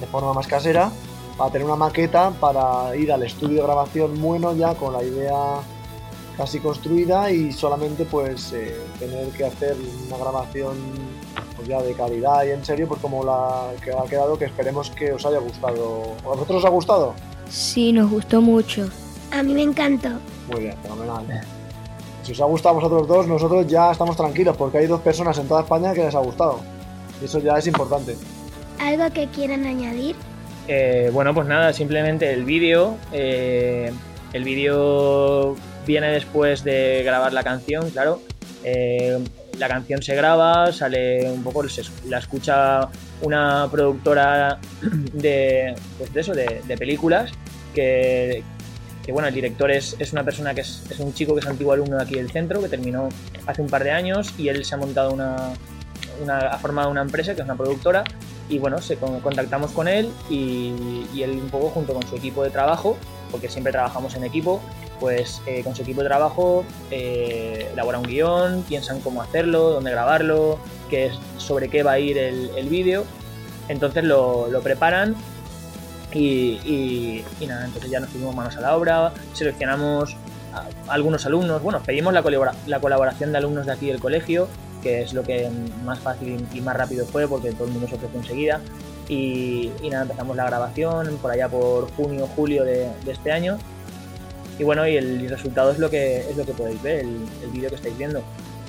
de 0.00 0.06
forma 0.06 0.32
más 0.32 0.46
casera, 0.46 0.90
para 1.36 1.52
tener 1.52 1.66
una 1.66 1.76
maqueta 1.76 2.30
para 2.40 2.94
ir 2.96 3.12
al 3.12 3.22
estudio 3.22 3.56
de 3.58 3.62
grabación 3.62 4.20
bueno 4.20 4.54
ya 4.54 4.74
con 4.74 4.92
la 4.92 5.02
idea 5.02 5.60
casi 6.40 6.58
construida 6.58 7.30
y 7.30 7.52
solamente 7.52 8.06
pues 8.06 8.54
eh, 8.54 8.74
tener 8.98 9.28
que 9.28 9.44
hacer 9.44 9.76
una 10.06 10.16
grabación 10.16 10.74
pues, 11.54 11.68
ya 11.68 11.82
de 11.82 11.92
calidad 11.92 12.46
y 12.46 12.52
en 12.52 12.64
serio 12.64 12.88
pues 12.88 12.98
como 12.98 13.22
la 13.22 13.72
que 13.84 13.92
ha 13.92 14.04
quedado 14.08 14.38
que 14.38 14.46
esperemos 14.46 14.88
que 14.88 15.12
os 15.12 15.26
haya 15.26 15.38
gustado. 15.38 16.14
¿A 16.24 16.28
vosotros 16.28 16.56
os 16.56 16.64
ha 16.64 16.70
gustado? 16.70 17.14
Sí, 17.50 17.92
nos 17.92 18.10
gustó 18.10 18.40
mucho. 18.40 18.88
A 19.30 19.42
mí 19.42 19.52
me 19.52 19.60
encantó. 19.60 20.08
Muy 20.50 20.60
bien, 20.62 20.76
fenomenal. 20.82 21.26
Si 22.22 22.32
os 22.32 22.40
ha 22.40 22.46
gustado 22.46 22.70
a 22.70 22.80
vosotros 22.80 23.06
dos, 23.06 23.26
nosotros 23.26 23.66
ya 23.66 23.92
estamos 23.92 24.16
tranquilos 24.16 24.56
porque 24.56 24.78
hay 24.78 24.86
dos 24.86 25.02
personas 25.02 25.36
en 25.36 25.46
toda 25.46 25.60
España 25.60 25.92
que 25.92 26.04
les 26.04 26.14
ha 26.14 26.20
gustado. 26.20 26.60
Y 27.20 27.26
eso 27.26 27.38
ya 27.40 27.58
es 27.58 27.66
importante. 27.66 28.16
¿Algo 28.78 29.12
que 29.12 29.26
quieran 29.26 29.66
añadir? 29.66 30.16
Eh, 30.68 31.10
bueno, 31.12 31.34
pues 31.34 31.46
nada, 31.46 31.74
simplemente 31.74 32.32
el 32.32 32.46
vídeo. 32.46 32.96
Eh, 33.12 33.92
el 34.32 34.44
vídeo 34.44 35.54
viene 35.90 36.12
después 36.12 36.62
de 36.62 37.02
grabar 37.04 37.32
la 37.32 37.42
canción, 37.42 37.90
claro. 37.90 38.22
Eh, 38.62 39.18
la 39.58 39.66
canción 39.66 40.00
se 40.02 40.14
graba, 40.14 40.72
sale 40.72 41.28
un 41.28 41.42
poco, 41.42 41.64
la 42.06 42.18
escucha 42.18 42.88
una 43.22 43.68
productora 43.70 44.58
de, 45.12 45.74
pues 45.98 46.12
de 46.12 46.20
eso, 46.20 46.32
de, 46.32 46.76
películas, 46.78 47.32
que, 47.74 48.44
bueno, 49.08 49.26
el 49.26 49.34
director 49.34 49.68
es, 49.72 49.96
una 50.12 50.22
persona 50.22 50.54
que 50.54 50.60
es, 50.60 50.84
un 51.00 51.12
chico 51.12 51.34
que 51.34 51.40
es 51.40 51.46
antiguo 51.46 51.72
alumno 51.72 51.96
de 51.96 52.04
aquí 52.04 52.14
del 52.14 52.30
centro, 52.30 52.62
que 52.62 52.68
terminó 52.68 53.08
hace 53.46 53.60
un 53.60 53.68
par 53.68 53.82
de 53.82 53.90
años 53.90 54.32
y 54.38 54.48
él 54.48 54.64
se 54.64 54.76
ha 54.76 54.78
montado 54.78 55.12
una, 55.12 55.52
ha 56.28 56.58
formado 56.58 56.88
una 56.88 57.02
empresa 57.02 57.34
que 57.34 57.40
es 57.40 57.44
una 57.44 57.56
productora 57.56 58.04
y 58.48 58.58
bueno, 58.58 58.80
se, 58.80 58.96
contactamos 58.96 59.72
con 59.72 59.88
él 59.88 60.12
y, 60.28 61.04
y 61.12 61.22
él 61.24 61.32
un 61.32 61.50
poco 61.50 61.70
junto 61.70 61.94
con 61.94 62.06
su 62.06 62.14
equipo 62.14 62.44
de 62.44 62.50
trabajo, 62.50 62.96
porque 63.32 63.48
siempre 63.48 63.72
trabajamos 63.72 64.14
en 64.14 64.22
equipo, 64.24 64.60
pues 65.00 65.40
eh, 65.46 65.64
con 65.64 65.74
su 65.74 65.82
equipo 65.82 66.02
de 66.02 66.08
trabajo 66.08 66.64
eh, 66.90 67.70
elabora 67.72 67.98
un 67.98 68.04
guion, 68.04 68.62
piensan 68.68 69.00
cómo 69.00 69.22
hacerlo, 69.22 69.70
dónde 69.70 69.90
grabarlo, 69.90 70.58
qué 70.90 71.10
sobre 71.38 71.68
qué 71.68 71.82
va 71.82 71.92
a 71.92 71.98
ir 71.98 72.18
el, 72.18 72.68
vídeo. 72.68 73.04
Entonces 73.68 74.04
lo, 74.04 74.48
preparan 74.62 75.16
y, 76.12 77.24
nada, 77.48 77.64
entonces 77.64 77.90
ya 77.90 78.00
nos 78.00 78.10
pusimos 78.10 78.34
manos 78.34 78.56
a 78.56 78.60
la 78.60 78.76
obra, 78.76 79.12
seleccionamos 79.32 80.16
algunos 80.88 81.24
alumnos, 81.26 81.62
bueno, 81.62 81.80
pedimos 81.82 82.12
la, 82.12 82.22
la 82.66 82.80
colaboración 82.80 83.32
de 83.32 83.38
alumnos 83.38 83.66
de 83.66 83.72
aquí 83.72 83.86
del 83.86 84.00
colegio, 84.00 84.48
que 84.82 85.02
es 85.02 85.14
lo 85.14 85.22
que 85.22 85.48
más 85.84 86.00
fácil 86.00 86.44
y 86.52 86.60
más 86.60 86.76
rápido 86.76 87.06
fue 87.06 87.28
porque 87.28 87.52
todo 87.52 87.66
el 87.66 87.72
mundo 87.72 87.88
se 87.88 87.94
ofreció 87.94 88.20
enseguida. 88.20 88.60
Y, 89.08 89.72
nada, 89.90 90.02
empezamos 90.02 90.36
la 90.36 90.46
grabación 90.46 91.16
por 91.20 91.32
allá 91.32 91.48
por 91.48 91.90
junio, 91.92 92.28
julio 92.36 92.64
de 92.64 92.90
este 93.08 93.32
año 93.32 93.58
y 94.58 94.64
bueno, 94.64 94.86
y 94.86 94.96
el 94.96 95.28
resultado 95.28 95.70
es 95.70 95.78
lo 95.78 95.90
que, 95.90 96.20
es 96.20 96.36
lo 96.36 96.44
que 96.44 96.52
podéis 96.52 96.82
ver, 96.82 97.00
el, 97.00 97.50
vídeo 97.52 97.70
que 97.70 97.76
estáis 97.76 97.96
viendo. 97.96 98.22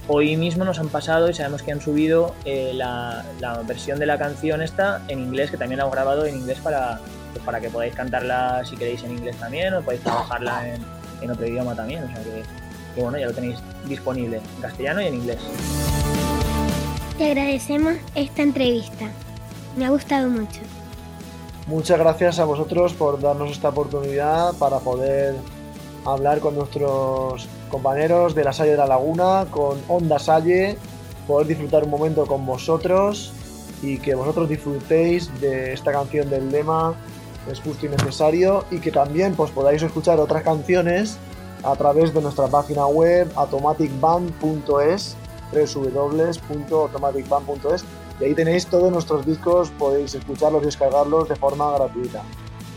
hoy 0.07 0.35
mismo 0.37 0.63
nos 0.63 0.79
han 0.79 0.89
pasado 0.89 1.29
y 1.29 1.33
sabemos 1.33 1.61
que 1.61 1.71
han 1.71 1.81
subido 1.81 2.33
eh, 2.45 2.71
la, 2.73 3.23
versión 3.67 3.99
de 3.99 4.05
la 4.05 4.17
canción 4.17 4.61
esta 4.61 5.01
en 5.07 5.19
inglés, 5.19 5.51
que 5.51 5.57
también 5.57 5.77
la 5.77 5.83
hemos 5.83 5.93
grabado 5.93 6.25
en 6.25 6.37
inglés 6.37 6.59
para, 6.59 6.99
pues 7.33 7.43
para 7.43 7.59
que 7.59 7.69
podáis 7.69 7.93
cantarla 7.93 8.63
si 8.65 8.77
queréis 8.77 9.03
en 9.03 9.11
inglés 9.11 9.35
también 9.37 9.73
o 9.73 9.81
podéis 9.81 10.03
trabajarla 10.03 10.75
en, 10.75 10.81
en 11.21 11.31
otro 11.31 11.45
idioma 11.45 11.75
también. 11.75 12.03
O 12.03 12.07
sea 12.07 12.23
que, 12.23 12.43
que 12.95 13.01
bueno, 13.01 13.17
ya 13.17 13.27
lo 13.27 13.33
tenéis 13.33 13.57
disponible 13.87 14.37
en 14.37 14.61
castellano 14.61 15.01
y 15.01 15.07
en 15.07 15.15
inglés. 15.15 15.39
Te 17.17 17.25
agradecemos 17.27 17.95
esta 18.15 18.41
entrevista. 18.41 19.09
Me 19.77 19.85
ha 19.85 19.89
gustado 19.89 20.29
mucho. 20.29 20.61
Muchas 21.67 21.99
gracias 21.99 22.39
a 22.39 22.45
vosotros 22.45 22.93
por 22.93 23.21
darnos 23.21 23.51
esta 23.51 23.69
oportunidad 23.69 24.53
para 24.55 24.79
poder 24.79 25.35
hablar 26.05 26.39
con 26.39 26.55
nuestros 26.55 27.47
compañeros 27.69 28.35
de 28.35 28.43
la 28.43 28.53
Salle 28.53 28.71
de 28.71 28.77
la 28.77 28.87
Laguna, 28.87 29.45
con 29.49 29.79
Onda 29.87 30.19
Salle, 30.19 30.77
poder 31.27 31.47
disfrutar 31.47 31.83
un 31.83 31.89
momento 31.89 32.25
con 32.25 32.45
vosotros 32.45 33.33
y 33.81 33.97
que 33.97 34.15
vosotros 34.15 34.49
disfrutéis 34.49 35.29
de 35.41 35.73
esta 35.73 35.91
canción 35.91 36.29
del 36.29 36.51
lema 36.51 36.93
es 37.51 37.59
justo 37.59 37.85
y 37.85 37.89
necesario 37.89 38.63
y 38.69 38.79
que 38.79 38.91
también 38.91 39.33
pues 39.35 39.51
podáis 39.51 39.81
escuchar 39.81 40.19
otras 40.19 40.43
canciones 40.43 41.17
a 41.63 41.75
través 41.75 42.13
de 42.13 42.21
nuestra 42.21 42.47
página 42.47 42.85
web 42.85 43.27
automaticband.es 43.35 45.17
www.automaticband.es 45.51 47.83
y 48.19 48.23
ahí 48.23 48.35
tenéis 48.35 48.67
todos 48.67 48.91
nuestros 48.91 49.25
discos, 49.25 49.71
podéis 49.71 50.13
escucharlos 50.13 50.61
y 50.63 50.65
descargarlos 50.65 51.27
de 51.27 51.35
forma 51.35 51.71
gratuita. 51.73 52.21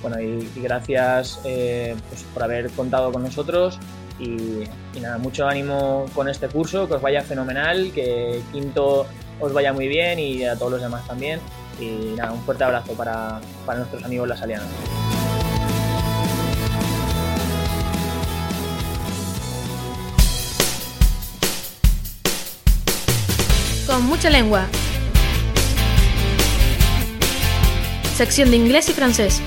Bueno, 0.05 0.21
y, 0.21 0.47
gracias 0.57 1.40
eh, 1.45 1.97
pues, 2.11 2.25
por 2.25 2.43
haber 2.43 2.71
contado 2.73 3.11
con 3.11 3.23
nosotros 3.23 3.79
y, 4.21 4.64
nada, 5.01 5.17
mucho 5.17 5.49
ánimo 5.49 6.05
con 6.14 6.29
este 6.29 6.47
curso, 6.47 6.87
que 6.87 6.93
os 6.93 7.01
vaya 7.01 7.23
fenomenal, 7.23 7.90
que 7.95 8.43
quinto 8.53 9.07
os 9.40 9.53
vaya 9.55 9.73
muy 9.73 9.88
bien 9.88 10.19
y 10.19 10.45
a 10.45 10.57
todos 10.57 10.73
los 10.73 10.83
demás 10.83 11.07
también. 11.07 11.40
Y 11.81 12.17
nada, 12.19 12.33
un 12.33 12.43
fuerte 12.43 12.64
abrazo 12.64 12.93
para, 12.93 13.40
para 13.64 13.79
nuestros 13.79 14.05
amigos 14.05 14.29
las 14.29 14.43
alianas. 14.43 14.69
Con 23.87 24.05
mucha 24.05 24.29
lengua. 24.29 24.67
Sección 28.19 28.51
de 28.51 28.59
inglés 28.59 28.90
y 28.90 28.93
francés. 28.93 29.40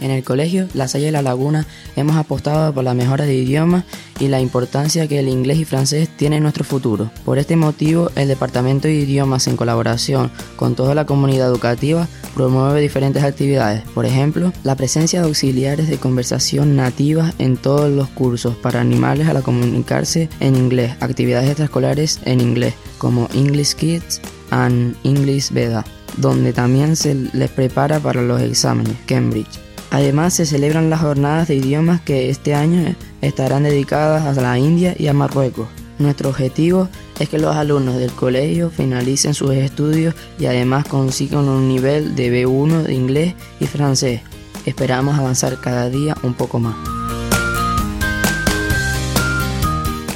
En 0.00 0.10
el 0.10 0.22
colegio 0.22 0.68
La 0.74 0.88
Salle 0.88 1.06
de 1.06 1.12
la 1.12 1.22
Laguna 1.22 1.66
hemos 1.96 2.16
apostado 2.16 2.72
por 2.72 2.84
la 2.84 2.94
mejora 2.94 3.24
de 3.24 3.34
idiomas 3.34 3.84
y 4.20 4.28
la 4.28 4.40
importancia 4.40 5.06
que 5.06 5.18
el 5.18 5.28
inglés 5.28 5.58
y 5.58 5.64
francés 5.64 6.08
tienen 6.16 6.38
en 6.38 6.42
nuestro 6.44 6.64
futuro. 6.64 7.10
Por 7.24 7.38
este 7.38 7.56
motivo, 7.56 8.10
el 8.16 8.28
Departamento 8.28 8.88
de 8.88 8.94
Idiomas, 8.94 9.46
en 9.46 9.56
colaboración 9.56 10.30
con 10.56 10.74
toda 10.74 10.94
la 10.94 11.06
comunidad 11.06 11.48
educativa, 11.48 12.08
promueve 12.34 12.80
diferentes 12.80 13.22
actividades. 13.22 13.82
Por 13.94 14.06
ejemplo, 14.06 14.52
la 14.64 14.76
presencia 14.76 15.20
de 15.20 15.26
auxiliares 15.26 15.88
de 15.88 15.98
conversación 15.98 16.76
nativas 16.76 17.34
en 17.38 17.56
todos 17.56 17.90
los 17.90 18.08
cursos 18.08 18.56
para 18.56 18.80
animarles 18.80 19.28
a 19.28 19.32
la 19.32 19.42
comunicarse 19.42 20.28
en 20.40 20.56
inglés, 20.56 20.92
actividades 21.00 21.48
extraescolares 21.48 22.20
en 22.24 22.40
inglés, 22.40 22.74
como 22.98 23.28
English 23.34 23.74
Kids 23.74 24.20
and 24.50 24.96
English 25.04 25.50
Veda, 25.50 25.84
donde 26.16 26.52
también 26.52 26.96
se 26.96 27.14
les 27.14 27.50
prepara 27.50 28.00
para 28.00 28.22
los 28.22 28.40
exámenes, 28.40 28.96
Cambridge. 29.06 29.67
Además 29.90 30.34
se 30.34 30.44
celebran 30.44 30.90
las 30.90 31.00
jornadas 31.00 31.48
de 31.48 31.56
idiomas 31.56 32.00
que 32.02 32.28
este 32.28 32.54
año 32.54 32.94
estarán 33.22 33.62
dedicadas 33.62 34.36
a 34.36 34.40
la 34.40 34.58
India 34.58 34.94
y 34.98 35.06
a 35.06 35.14
Marruecos. 35.14 35.68
Nuestro 35.98 36.28
objetivo 36.28 36.88
es 37.18 37.28
que 37.28 37.38
los 37.38 37.56
alumnos 37.56 37.96
del 37.96 38.12
colegio 38.12 38.70
finalicen 38.70 39.34
sus 39.34 39.52
estudios 39.52 40.14
y 40.38 40.46
además 40.46 40.86
consigan 40.86 41.48
un 41.48 41.68
nivel 41.68 42.14
de 42.14 42.30
B1 42.30 42.82
de 42.82 42.94
inglés 42.94 43.34
y 43.60 43.66
francés. 43.66 44.20
Esperamos 44.66 45.18
avanzar 45.18 45.58
cada 45.60 45.88
día 45.88 46.14
un 46.22 46.34
poco 46.34 46.58
más. 46.60 46.76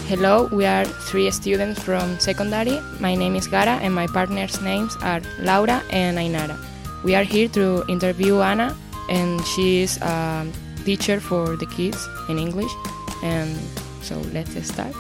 Hello, 0.09 0.49
we 0.53 0.67
are 0.67 0.87
three 1.11 1.33
students 1.33 1.81
from 1.81 2.19
secondary. 2.19 2.79
My 3.01 3.17
name 3.17 3.35
is 3.35 3.49
Gara 3.49 3.81
and 3.83 3.95
my 3.95 4.07
partners' 4.07 4.61
names 4.61 4.95
are 5.03 5.23
Laura 5.41 5.83
and 5.91 6.19
Ainara. 6.19 6.59
We 7.03 7.17
are 7.17 7.25
here 7.25 7.49
to 7.49 7.83
interview 7.89 8.43
Anna 8.43 8.77
and 9.09 9.45
she's 9.47 9.99
a 10.03 10.47
teacher 10.85 11.21
for 11.21 11.57
the 11.57 11.67
kids 11.67 12.09
in 12.29 12.39
English. 12.39 12.73
And 13.23 13.57
so 14.03 14.19
let's 14.33 14.53
start. 14.67 14.95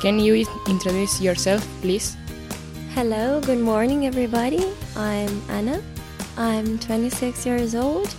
Can 0.00 0.18
you 0.18 0.46
introduce 0.68 1.20
yourself, 1.20 1.66
please? 1.80 2.16
Hello, 2.94 3.40
good 3.40 3.58
morning, 3.58 4.06
everybody. 4.06 4.64
I'm 4.96 5.42
Anna. 5.50 5.82
I'm 6.36 6.78
26 6.78 7.46
years 7.46 7.74
old, 7.74 8.14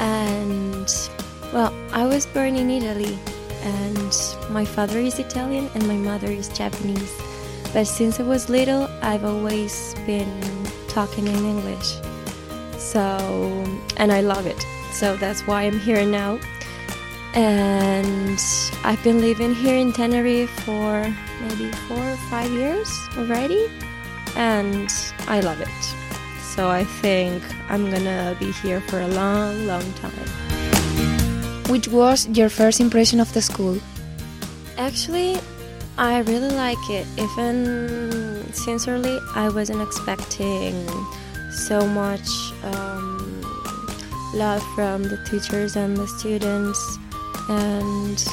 and 0.00 0.88
well, 1.52 1.72
I 1.92 2.06
was 2.06 2.26
born 2.26 2.56
in 2.56 2.70
Italy, 2.70 3.18
and 3.62 4.12
my 4.50 4.64
father 4.64 4.98
is 4.98 5.18
Italian 5.18 5.70
and 5.74 5.86
my 5.88 5.96
mother 5.96 6.28
is 6.28 6.48
Japanese. 6.48 7.12
But 7.72 7.86
since 7.86 8.20
I 8.20 8.22
was 8.22 8.48
little, 8.48 8.88
I've 9.02 9.24
always 9.24 9.94
been 10.06 10.30
talking 10.88 11.26
in 11.26 11.34
English. 11.34 11.96
So, 12.84 13.64
and 13.96 14.12
I 14.12 14.20
love 14.20 14.46
it. 14.46 14.60
So 14.92 15.16
that's 15.16 15.46
why 15.46 15.62
I'm 15.62 15.78
here 15.80 16.04
now. 16.04 16.38
And 17.34 18.38
I've 18.84 19.02
been 19.02 19.20
living 19.20 19.54
here 19.54 19.74
in 19.74 19.92
Tenerife 19.92 20.50
for 20.60 21.02
maybe 21.40 21.72
four 21.88 21.98
or 21.98 22.16
five 22.30 22.50
years 22.52 22.88
already. 23.16 23.70
And 24.36 24.92
I 25.26 25.40
love 25.40 25.60
it. 25.60 25.82
So 26.54 26.68
I 26.68 26.84
think 26.84 27.42
I'm 27.70 27.90
gonna 27.90 28.36
be 28.38 28.52
here 28.52 28.80
for 28.82 29.00
a 29.00 29.08
long, 29.08 29.66
long 29.66 29.92
time. 29.94 30.28
Which 31.68 31.88
was 31.88 32.28
your 32.28 32.50
first 32.50 32.80
impression 32.80 33.18
of 33.18 33.32
the 33.32 33.40
school? 33.40 33.80
Actually, 34.76 35.40
I 35.96 36.18
really 36.18 36.50
like 36.50 36.90
it. 36.90 37.06
Even 37.16 38.52
sincerely, 38.52 39.18
I 39.34 39.48
wasn't 39.48 39.80
expecting 39.80 40.86
so 41.54 41.86
much 41.86 42.28
um, 42.64 43.40
love 44.34 44.62
from 44.74 45.02
the 45.02 45.16
teachers 45.28 45.76
and 45.76 45.96
the 45.96 46.06
students 46.06 46.98
and 47.48 48.24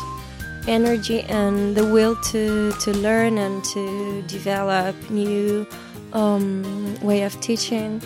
energy 0.68 1.22
and 1.24 1.76
the 1.76 1.86
will 1.86 2.16
to, 2.32 2.72
to 2.74 2.92
learn 2.98 3.38
and 3.38 3.64
to 3.66 4.22
develop 4.24 4.96
new 5.10 5.68
um, 6.14 7.00
way 7.02 7.24
of 7.24 7.40
teaching. 7.42 8.02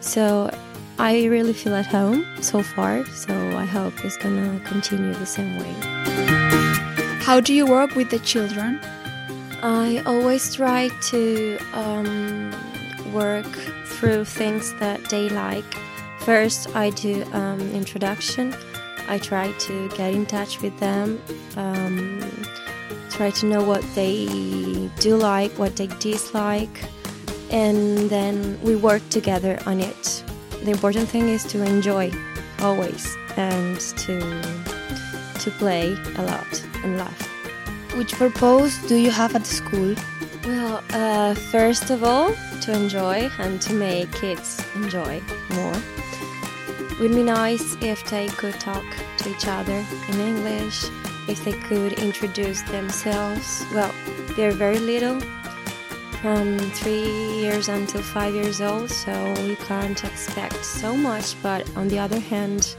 So 0.00 0.50
i 0.98 1.24
really 1.24 1.54
feel 1.54 1.74
at 1.74 1.86
home 1.86 2.24
so 2.42 2.62
far 2.62 3.02
so 3.06 3.32
i 3.56 3.64
hope 3.64 3.94
it's 4.04 4.18
gonna 4.18 4.60
continue 4.66 5.14
the 5.14 5.26
same 5.26 5.58
way. 5.58 5.74
How 7.22 7.40
do 7.40 7.54
you 7.54 7.66
work 7.66 7.94
with 7.94 8.10
the 8.10 8.18
children? 8.18 8.80
I 9.62 10.02
always 10.04 10.54
try 10.56 10.90
to 11.10 11.58
um, 11.72 12.52
work 13.12 13.46
through 14.02 14.24
things 14.24 14.74
that 14.80 14.98
they 15.10 15.28
like. 15.28 15.70
First, 16.26 16.74
I 16.74 16.90
do 16.90 17.22
um, 17.32 17.60
introduction. 17.70 18.52
I 19.06 19.18
try 19.18 19.52
to 19.52 19.88
get 19.90 20.12
in 20.12 20.26
touch 20.26 20.60
with 20.60 20.76
them, 20.80 21.22
um, 21.56 22.20
try 23.10 23.30
to 23.30 23.46
know 23.46 23.62
what 23.62 23.82
they 23.94 24.26
do 24.98 25.14
like, 25.14 25.52
what 25.56 25.76
they 25.76 25.86
dislike, 25.86 26.82
and 27.52 28.10
then 28.10 28.60
we 28.62 28.74
work 28.74 29.08
together 29.08 29.56
on 29.66 29.78
it. 29.78 30.24
The 30.64 30.72
important 30.72 31.08
thing 31.08 31.28
is 31.28 31.44
to 31.52 31.62
enjoy 31.62 32.10
always 32.58 33.16
and 33.36 33.78
to 34.04 34.18
to 35.42 35.50
play 35.62 35.96
a 36.16 36.22
lot 36.24 36.52
and 36.82 36.98
laugh. 36.98 37.22
Which 37.96 38.14
purpose 38.14 38.74
do 38.88 38.96
you 38.96 39.12
have 39.12 39.36
at 39.36 39.46
school? 39.46 39.94
Well, 40.44 40.82
uh, 40.90 41.34
first 41.34 41.90
of 41.90 42.02
all, 42.02 42.34
to 42.62 42.72
enjoy 42.72 43.30
and 43.38 43.60
to 43.62 43.72
make 43.72 44.10
kids 44.12 44.64
enjoy 44.74 45.22
more. 45.54 45.76
Would 47.00 47.12
be 47.12 47.22
nice 47.22 47.76
if 47.80 48.04
they 48.10 48.28
could 48.28 48.58
talk 48.60 48.84
to 49.18 49.30
each 49.30 49.46
other 49.46 49.84
in 50.08 50.20
English, 50.20 50.84
if 51.28 51.44
they 51.44 51.52
could 51.52 51.94
introduce 51.94 52.62
themselves. 52.62 53.64
Well, 53.72 53.92
they're 54.36 54.52
very 54.52 54.78
little, 54.78 55.20
from 56.22 56.56
three 56.70 57.40
years 57.40 57.68
until 57.68 58.00
five 58.00 58.32
years 58.32 58.60
old, 58.60 58.88
so 58.88 59.12
we 59.38 59.56
can't 59.56 60.04
expect 60.04 60.64
so 60.64 60.96
much, 60.96 61.34
but 61.42 61.68
on 61.76 61.88
the 61.88 61.98
other 61.98 62.20
hand, 62.20 62.76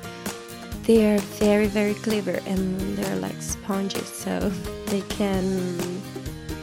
they're 0.84 1.20
very, 1.20 1.68
very 1.68 1.94
clever 1.94 2.40
and 2.46 2.98
they're 2.98 3.18
like 3.18 3.42
sponges, 3.42 4.08
so 4.08 4.40
they 4.86 5.02
can 5.02 5.93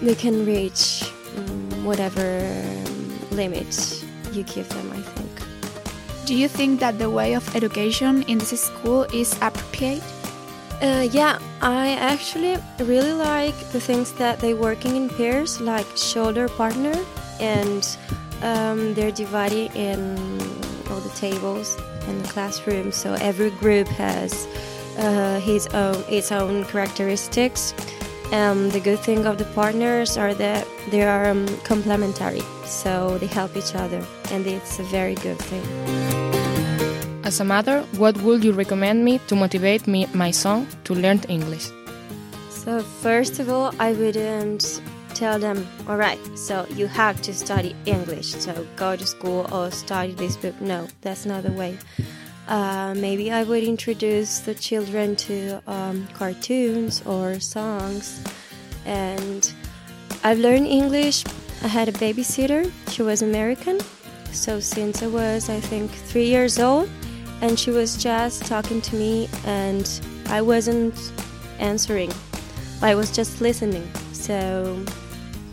they 0.03 0.15
can 0.15 0.47
reach 0.47 1.13
um, 1.37 1.85
whatever 1.85 2.25
limit 3.31 4.05
you 4.33 4.43
give 4.45 4.69
them, 4.69 4.93
I 4.93 5.03
think. 5.03 5.31
do 6.31 6.37
you 6.37 6.47
think 6.47 6.79
that 6.79 6.97
the 6.97 7.11
way 7.11 7.35
of 7.35 7.43
education 7.57 8.23
in 8.29 8.39
this 8.39 8.63
school 8.63 9.03
is 9.13 9.35
appropriate? 9.43 10.03
Uh, 10.81 11.09
yeah, 11.11 11.41
I 11.61 11.97
actually 11.99 12.57
really 12.79 13.13
like 13.13 13.57
the 13.73 13.81
things 13.81 14.13
that 14.13 14.39
they 14.39 14.55
working 14.55 14.95
in 14.95 15.09
pairs, 15.09 15.61
like 15.61 15.87
shoulder 15.97 16.47
partner, 16.49 16.95
and 17.41 17.83
um, 18.43 18.95
they're 18.95 19.11
divided 19.11 19.75
in 19.75 20.17
all 20.89 21.01
the 21.01 21.13
tables 21.17 21.77
in 22.07 22.23
the 22.23 22.29
classroom. 22.29 22.93
So 22.93 23.15
every 23.15 23.51
group 23.51 23.89
has 23.89 24.47
uh, 24.99 25.41
his 25.41 25.67
own 25.75 26.05
its 26.09 26.31
own 26.31 26.65
characteristics. 26.65 27.75
Um, 28.33 28.71
the 28.71 28.79
good 28.79 29.01
thing 29.01 29.27
of 29.27 29.39
the 29.39 29.45
partners 29.57 30.17
are 30.17 30.35
that 30.35 30.65
they 30.91 31.03
are 31.03 31.27
um, 31.31 31.49
complementary, 31.65 32.43
so 32.65 33.19
they 33.19 33.27
help 33.27 33.57
each 33.57 33.75
other, 33.75 34.05
and 34.31 34.47
it's 34.47 34.79
a 34.79 34.85
very 34.85 35.17
good 35.17 35.39
thing. 35.39 35.65
As 37.25 37.41
a 37.41 37.45
mother, 37.45 37.83
what 37.99 38.17
would 38.23 38.45
you 38.45 38.53
recommend 38.53 39.05
me 39.05 39.19
to 39.27 39.35
motivate 39.35 39.89
me, 39.89 40.07
my 40.15 40.31
son 40.31 40.69
to 40.85 40.95
learn 40.95 41.21
English? 41.29 41.71
So 42.51 42.81
first 43.03 43.41
of 43.41 43.49
all, 43.49 43.75
I 43.81 43.93
wouldn't 43.95 44.81
tell 45.15 45.41
them, 45.41 45.67
all 45.89 45.97
right, 45.97 46.19
so 46.39 46.67
you 46.71 46.87
have 46.87 47.21
to 47.23 47.35
study 47.35 47.75
English, 47.85 48.35
so 48.35 48.65
go 48.77 48.95
to 48.95 49.07
school 49.07 49.49
or 49.53 49.73
study 49.73 50.13
this 50.13 50.37
book. 50.37 50.61
No, 50.61 50.87
that's 51.01 51.27
not 51.27 51.43
the 51.43 51.53
way. 51.53 51.79
Uh, 52.51 52.93
maybe 52.97 53.31
I 53.31 53.45
would 53.45 53.63
introduce 53.63 54.41
the 54.41 54.55
children 54.55 55.15
to 55.17 55.63
um, 55.69 56.09
cartoons 56.15 57.01
or 57.07 57.39
songs. 57.39 58.21
And 58.85 59.53
I've 60.25 60.41
learned 60.41 60.67
English. 60.67 61.25
I 61.63 61.69
had 61.69 61.89
a 61.89 61.93
babysitter, 61.93 62.73
she 62.89 63.03
was 63.03 63.23
American. 63.23 63.79
So 64.33 64.59
since 64.59 65.03
I 65.03 65.07
was, 65.07 65.49
I 65.49 65.61
think, 65.61 65.93
three 65.93 66.27
years 66.27 66.59
old, 66.59 66.91
and 67.41 67.57
she 67.59 67.71
was 67.71 67.97
just 67.97 68.45
talking 68.47 68.81
to 68.81 68.97
me, 68.97 69.29
and 69.45 69.89
I 70.27 70.43
wasn't 70.43 71.13
answering, 71.61 72.13
I 72.83 72.97
was 72.97 73.15
just 73.15 73.41
listening. 73.41 73.89
So 74.13 74.83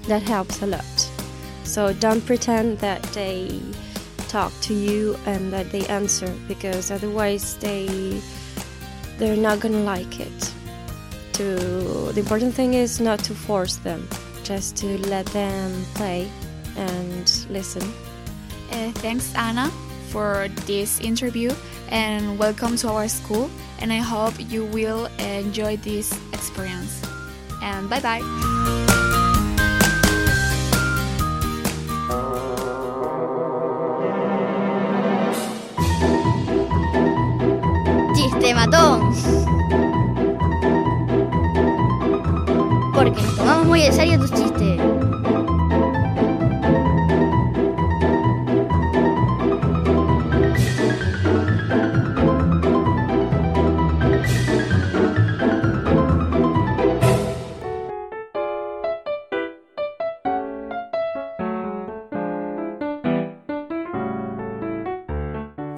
that 0.08 0.24
helps 0.24 0.64
a 0.64 0.68
lot. 0.68 1.10
So 1.64 1.94
don't 1.94 2.26
pretend 2.26 2.80
that 2.80 3.04
they 3.14 3.62
talk 4.28 4.52
to 4.62 4.74
you 4.74 5.18
and 5.26 5.52
that 5.52 5.72
they 5.72 5.86
answer 5.88 6.34
because 6.48 6.92
otherwise 6.92 7.58
they 7.58 8.22
they're 9.18 9.38
not 9.38 9.60
gonna 9.60 9.84
like 9.84 10.20
it. 10.20 10.54
To 11.34 12.12
the 12.13 12.20
important 12.20 12.54
thing 12.54 12.74
is 12.74 13.00
not 13.00 13.20
to 13.26 13.34
force 13.34 13.78
them, 13.78 14.08
just 14.44 14.76
to 14.78 14.98
let 15.08 15.26
them 15.28 15.86
play 15.96 16.30
and 16.76 17.46
listen. 17.50 17.84
Uh, 18.72 18.92
thanks, 19.02 19.34
Anna, 19.36 19.72
for 20.10 20.48
this 20.66 21.00
interview 21.00 21.52
and 21.90 22.38
welcome 22.38 22.76
to 22.78 22.90
our 22.90 23.08
school. 23.08 23.50
And 23.80 23.94
I 23.94 23.98
hope 23.98 24.34
you 24.38 24.66
will 24.66 25.06
enjoy 25.20 25.78
this 25.78 26.12
experience. 26.34 27.02
And 27.62 27.90
bye 27.90 28.00
bye. 28.00 28.87
Matón. 38.69 39.13
Porque 42.93 43.21
nos 43.21 43.36
tomamos 43.36 43.65
muy 43.65 43.82
en 43.84 43.93
serio 43.93 44.19
tus 44.19 44.32
chistes. 44.32 44.97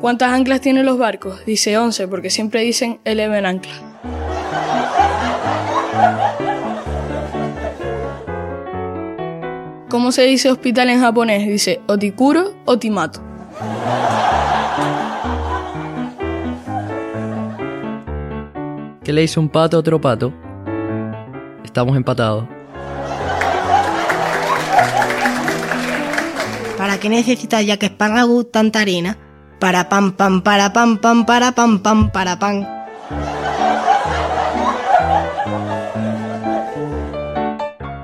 ¿Cuántas 0.10 0.34
anclas 0.34 0.60
tienen 0.60 0.88
los 0.88 0.98
barcos? 0.98 1.46
Dice 1.46 1.78
11, 1.78 2.08
porque 2.08 2.32
siempre 2.32 2.62
dicen 2.62 3.00
eleven 3.06 3.46
ancla. 3.46 3.72
¿Cómo 9.88 10.12
se 10.12 10.24
dice 10.24 10.50
hospital 10.50 10.90
en 10.90 11.02
japonés? 11.02 11.48
Dice 11.48 11.82
otikuro 11.86 12.56
o 12.66 12.80
timato. 12.80 13.22
¿Qué 19.04 19.14
le 19.14 19.22
hizo 19.22 19.40
un 19.40 19.50
pato 19.50 19.78
a 19.78 19.80
otro 19.82 20.02
pato? 20.02 20.34
Estamos 21.64 21.96
empatados. 21.96 22.46
¿Para 26.80 27.00
qué 27.00 27.10
necesita 27.10 27.62
Jack 27.62 27.84
Sparrow 27.84 28.44
tanta 28.44 28.80
harina? 28.80 29.16
Para 29.60 29.90
pam 29.90 30.12
pam 30.12 30.42
para 30.42 30.72
pam 30.72 30.98
pam 30.98 31.26
para 31.26 31.52
pam 31.52 31.80
pam 31.80 32.10
para 32.12 32.40
pam. 32.40 32.66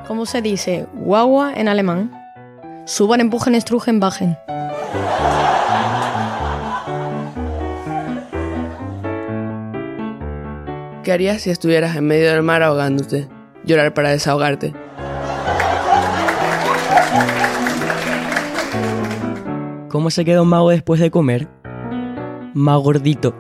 ¿Cómo 0.06 0.26
se 0.26 0.42
dice 0.42 0.88
guagua 0.94 1.54
en 1.54 1.70
alemán? 1.70 2.12
Suban, 2.86 3.22
empujen, 3.22 3.56
estrujen, 3.56 4.02
bajen. 4.02 4.38
¿Qué 11.04 11.12
harías 11.12 11.42
si 11.42 11.52
estuvieras 11.52 11.96
en 11.96 12.06
medio 12.06 12.32
del 12.32 12.44
mar 12.44 12.64
ahogándote? 12.64 13.30
Llorar 13.64 13.94
para 13.94 14.10
desahogarte. 14.10 14.74
¿Cómo 19.96 20.10
se 20.10 20.26
queda 20.26 20.42
un 20.42 20.50
mago 20.50 20.72
después 20.72 21.00
de 21.00 21.10
comer? 21.10 21.48
Más 22.54 22.82
gordito. 22.82 23.34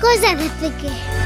Cosas 0.00 0.36
de 0.36 0.50
Peque. 0.60 1.17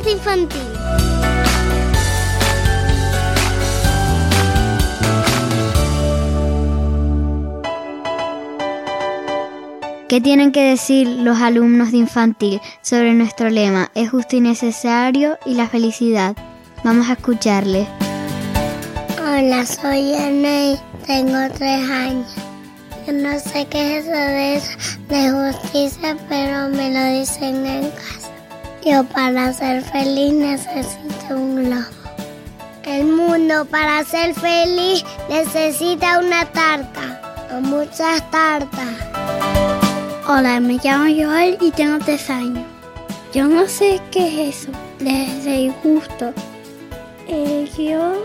De 0.00 0.12
infantil. 0.12 0.60
¿Qué 10.08 10.20
tienen 10.20 10.52
que 10.52 10.62
decir 10.62 11.06
los 11.06 11.40
alumnos 11.40 11.92
de 11.92 11.98
infantil 11.98 12.60
sobre 12.82 13.14
nuestro 13.14 13.48
lema? 13.48 13.90
Es 13.94 14.10
justo 14.10 14.36
y 14.36 14.40
necesario 14.40 15.38
y 15.46 15.54
la 15.54 15.68
felicidad. 15.68 16.36
Vamos 16.84 17.08
a 17.08 17.12
escucharles. 17.12 17.86
Hola, 19.18 19.64
soy 19.64 20.14
Ana 20.14 20.72
y 20.72 20.80
tengo 21.06 21.38
tres 21.56 21.88
años. 21.88 22.34
Yo 23.06 23.12
no 23.12 23.38
sé 23.38 23.66
qué 23.70 23.98
es 23.98 24.04
eso 24.04 24.12
de, 24.12 24.56
eso 24.56 24.78
de 25.08 25.52
justicia, 25.52 26.16
pero 26.28 26.68
me 26.68 26.90
lo 26.90 27.18
dicen 27.18 27.64
en 27.64 27.90
casa. 27.90 28.31
Yo 28.84 29.04
para 29.04 29.52
ser 29.52 29.80
feliz 29.80 30.32
necesito 30.32 31.36
un 31.36 31.64
globo. 31.64 31.84
El 32.82 33.04
mundo 33.04 33.64
para 33.64 34.02
ser 34.04 34.34
feliz 34.34 35.04
necesita 35.28 36.18
una 36.18 36.44
tarta 36.46 37.46
o 37.54 37.60
muchas 37.60 38.28
tartas. 38.32 38.96
Hola, 40.26 40.58
me 40.58 40.80
llamo 40.82 41.04
Joel 41.04 41.58
y 41.60 41.70
tengo 41.70 42.04
tres 42.04 42.28
años. 42.28 42.64
Yo 43.32 43.46
no 43.46 43.68
sé 43.68 44.00
qué 44.10 44.48
es 44.48 44.56
eso, 44.56 44.72
les 44.98 45.44
disgusto. 45.44 46.32
Eh, 47.28 47.70
yo 47.78 48.24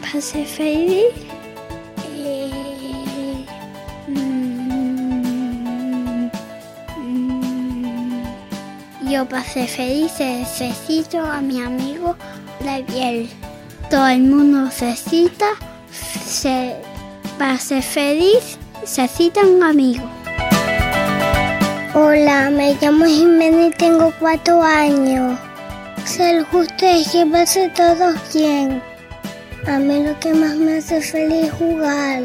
para 0.00 0.20
ser 0.20 0.46
feliz 0.46 1.25
yo 9.08 9.26
ser 9.52 9.68
feliz 9.68 10.12
necesito 10.18 11.20
a 11.20 11.40
mi 11.40 11.62
amigo 11.62 12.16
Gabriel. 12.60 13.28
Todo 13.88 14.08
el 14.08 14.22
mundo 14.22 14.68
se, 14.70 16.60
para 17.38 17.58
ser 17.58 17.82
feliz 17.82 18.58
necesita 18.80 19.42
un 19.42 19.62
amigo. 19.62 20.04
Hola, 21.94 22.50
me 22.50 22.76
llamo 22.80 23.06
Jimena 23.06 23.68
y 23.68 23.70
tengo 23.70 24.12
cuatro 24.18 24.60
años. 24.60 25.38
Ser 26.04 26.42
justo 26.44 26.84
es 26.84 27.12
llevarse 27.12 27.70
todos 27.76 28.16
bien. 28.34 28.82
A 29.68 29.78
mí 29.78 30.02
lo 30.02 30.18
que 30.18 30.34
más 30.34 30.56
me 30.56 30.78
hace 30.78 31.00
feliz 31.00 31.44
es 31.44 31.52
jugar 31.52 32.22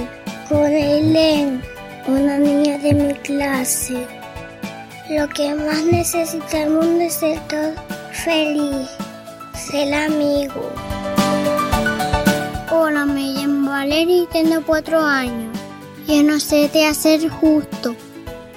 con 0.50 0.66
Eileen, 0.66 1.62
una 2.08 2.38
niña 2.38 2.78
de 2.80 2.94
mi 2.94 3.14
clase. 3.14 4.21
Lo 5.12 5.28
que 5.28 5.54
más 5.54 5.84
necesita 5.84 6.64
el 6.64 6.70
mundo 6.70 7.04
es 7.04 7.16
ser 7.16 7.38
todo 7.50 7.74
feliz, 8.14 8.88
ser 9.54 9.94
amigo. 9.94 10.72
Hola, 12.72 13.06
me 13.06 13.34
llamo 13.34 13.72
Valeria 13.72 14.24
y 14.24 14.28
tengo 14.28 14.62
cuatro 14.66 15.02
años. 15.02 15.54
Yo 16.08 16.24
no 16.24 16.40
sé 16.40 16.70
de 16.70 16.86
hacer 16.86 17.28
justo, 17.28 17.94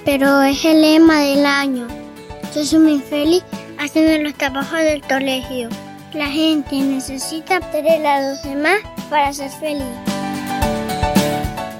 pero 0.05 0.43
es 0.43 0.63
el 0.63 0.81
lema 0.81 1.19
del 1.19 1.45
año. 1.45 1.87
Yo 2.55 2.63
soy 2.63 2.79
muy 2.79 2.99
feliz 2.99 3.43
haciendo 3.77 4.23
los 4.23 4.33
trabajos 4.35 4.79
del 4.79 5.01
colegio. 5.01 5.67
La 6.13 6.27
gente 6.27 6.77
necesita 6.77 7.59
tener 7.59 8.07
a 8.07 8.29
los 8.29 8.43
demás 8.43 8.77
para 9.09 9.33
ser 9.33 9.51
feliz. 9.51 9.83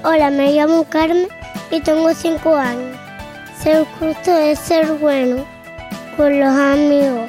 Hola, 0.04 0.28
me 0.28 0.52
llamo 0.52 0.84
Carmen 0.84 1.28
y 1.70 1.80
tengo 1.80 2.12
cinco 2.12 2.54
años. 2.54 2.95
Ser 3.66 3.84
justo 3.98 4.30
es 4.30 4.60
ser 4.60 4.86
bueno 4.92 5.44
con 6.16 6.38
los 6.38 6.56
amigos, 6.56 7.28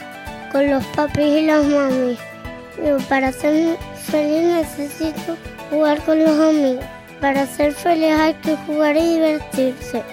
con 0.51 0.69
los 0.69 0.85
papis 0.95 1.25
y 1.25 1.41
las 1.47 1.65
mamis. 1.65 2.19
Pero 2.75 2.99
para 3.09 3.31
ser 3.31 3.75
feliz 3.95 4.43
necesito 4.43 5.35
jugar 5.71 5.99
con 6.03 6.23
los 6.23 6.39
amigos. 6.39 6.85
Para 7.19 7.47
ser 7.47 7.73
feliz 7.73 8.11
hay 8.11 8.35
que 8.35 8.55
jugar 8.67 8.95
y 8.95 9.15
divertirse. 9.15 10.03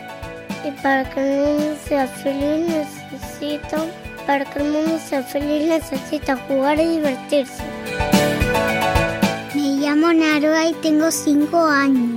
Y 0.67 0.71
para 0.83 1.05
que 1.11 1.21
el 1.21 1.41
mundo 1.45 1.77
sea 1.87 2.07
feliz 2.07 2.71
necesito, 2.71 3.87
para 4.27 4.47
que 4.47 4.61
el 4.61 4.71
mundo 4.71 4.99
sea 5.07 5.23
feliz 5.23 5.69
necesita 5.69 6.39
jugar 6.49 6.81
y 6.81 6.87
divertirse. 6.87 7.63
Me 9.55 9.77
llamo 9.77 10.11
Naroa 10.11 10.69
y 10.69 10.73
tengo 10.81 11.11
5 11.11 11.67
años. 11.67 12.14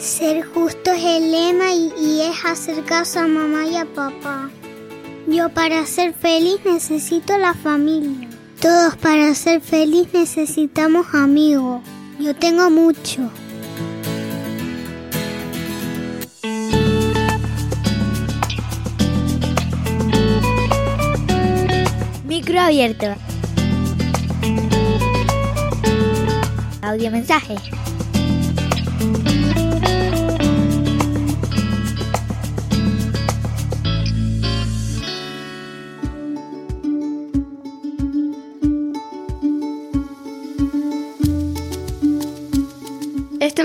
Ser 0.00 0.46
justo 0.46 0.92
es 0.92 1.04
el 1.04 1.30
lema 1.30 1.74
y, 1.74 2.22
es 2.22 2.42
hacer 2.46 2.82
caso 2.86 3.20
a 3.20 3.26
mamá 3.26 3.66
y 3.66 3.76
a 3.76 3.84
papá. 3.84 4.48
Yo 5.28 5.50
para 5.50 5.84
ser 5.84 6.14
feliz 6.14 6.58
necesito 6.64 7.36
la 7.36 7.52
familia. 7.52 8.26
Todos 8.62 8.96
para 8.96 9.34
ser 9.34 9.60
feliz 9.60 10.08
necesitamos 10.14 11.06
amigos. 11.12 11.82
Yo 12.18 12.34
tengo 12.34 12.70
mucho. 12.70 13.28
Micro 22.24 22.58
abierto. 22.58 23.06
Audio 26.80 27.10
mensaje. 27.10 27.56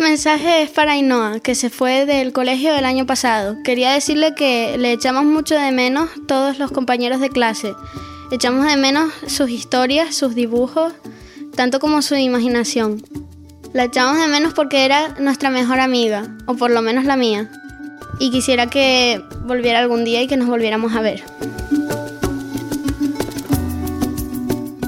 Mensaje 0.06 0.62
es 0.62 0.70
para 0.70 0.91
Ainhoa, 0.91 1.39
que 1.39 1.56
se 1.56 1.72
fue 1.72 2.06
del 2.06 2.32
colegio 2.32 2.76
el 2.76 2.86
año 2.86 3.08
pasado. 3.08 3.58
Quería 3.64 3.91
decirle 3.91 4.36
que 4.36 4.78
le 4.78 4.91
echamos 4.91 5.24
mucho 5.24 5.56
de 5.56 5.72
menos 5.72 6.12
todos 6.28 6.60
los 6.60 6.72
compañeros 6.72 7.20
de 7.22 7.32
clase. 7.32 7.74
Echamos 8.32 8.68
de 8.68 8.78
menos 8.78 9.12
sus 9.26 9.49
historias, 9.49 10.16
sus 10.16 10.36
dibujos, 10.36 10.93
tanto 11.56 11.80
como 11.80 12.03
su 12.03 12.14
imaginación. 12.14 13.01
La 13.74 13.86
echamos 13.86 14.20
de 14.20 14.28
menos 14.28 14.53
porque 14.53 14.86
era 14.86 15.16
nuestra 15.18 15.49
mejor 15.49 15.80
amiga, 15.80 16.38
o 16.45 16.53
por 16.53 16.70
lo 16.70 16.84
menos 16.84 17.06
la 17.06 17.18
mía. 17.18 17.49
Y 18.20 18.30
quisiera 18.30 18.68
que 18.68 19.24
volviera 19.41 19.80
algún 19.80 20.06
día 20.06 20.22
y 20.22 20.28
que 20.28 20.38
nos 20.38 20.47
volviéramos 20.47 20.93
a 20.95 21.01
ver. 21.01 21.24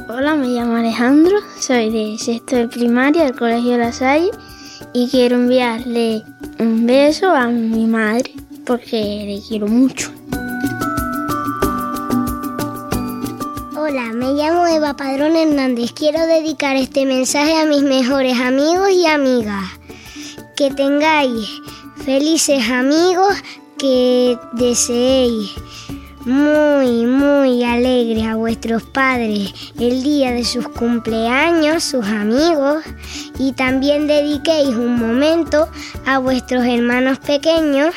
Hola, 0.08 0.36
me 0.36 0.50
llamo 0.50 0.76
Alejandro, 0.76 1.40
soy 1.60 1.90
de 1.90 2.20
sexto 2.20 2.56
de 2.56 2.68
primaria 2.68 3.24
del 3.24 3.36
Colegio 3.36 3.78
La 3.80 3.92
Salle 3.92 4.30
y 4.94 5.08
quiero 5.10 5.36
enviarle 5.36 6.24
un 6.60 6.86
beso 6.86 7.30
a 7.30 7.48
mi 7.48 7.86
madre 7.86 8.34
porque 8.66 9.24
le 9.26 9.42
quiero 9.48 9.68
mucho. 9.68 10.12
Hola, 13.78 14.12
me 14.14 14.34
llamo 14.34 14.68
Eva 14.68 14.96
Padrón 14.96 15.36
Hernández. 15.36 15.94
Quiero 15.94 16.26
dedicar 16.26 16.76
este 16.76 17.06
mensaje 17.06 17.56
a 17.56 17.66
mis 17.66 17.84
mejores 17.84 18.38
amigos 18.40 18.90
y 18.92 19.06
amigas. 19.06 19.66
Que 20.56 20.72
tengáis 20.72 21.48
felices 22.04 22.70
amigos, 22.70 23.36
que 23.78 24.38
deseéis 24.54 25.52
muy, 26.26 27.06
muy 27.06 27.64
alegres 27.64 28.26
a 28.26 28.36
vuestros 28.36 28.84
padres 28.84 29.54
el 29.80 30.04
día 30.04 30.32
de 30.32 30.44
sus 30.44 30.68
cumpleaños, 30.68 31.84
sus 31.84 32.06
amigos, 32.06 32.84
y 33.40 33.54
también 33.54 34.08
dediquéis 34.08 34.70
un 34.70 35.00
momento 35.00 35.70
a 36.06 36.20
vuestros 36.20 36.66
hermanos 36.66 37.20
pequeños 37.20 37.94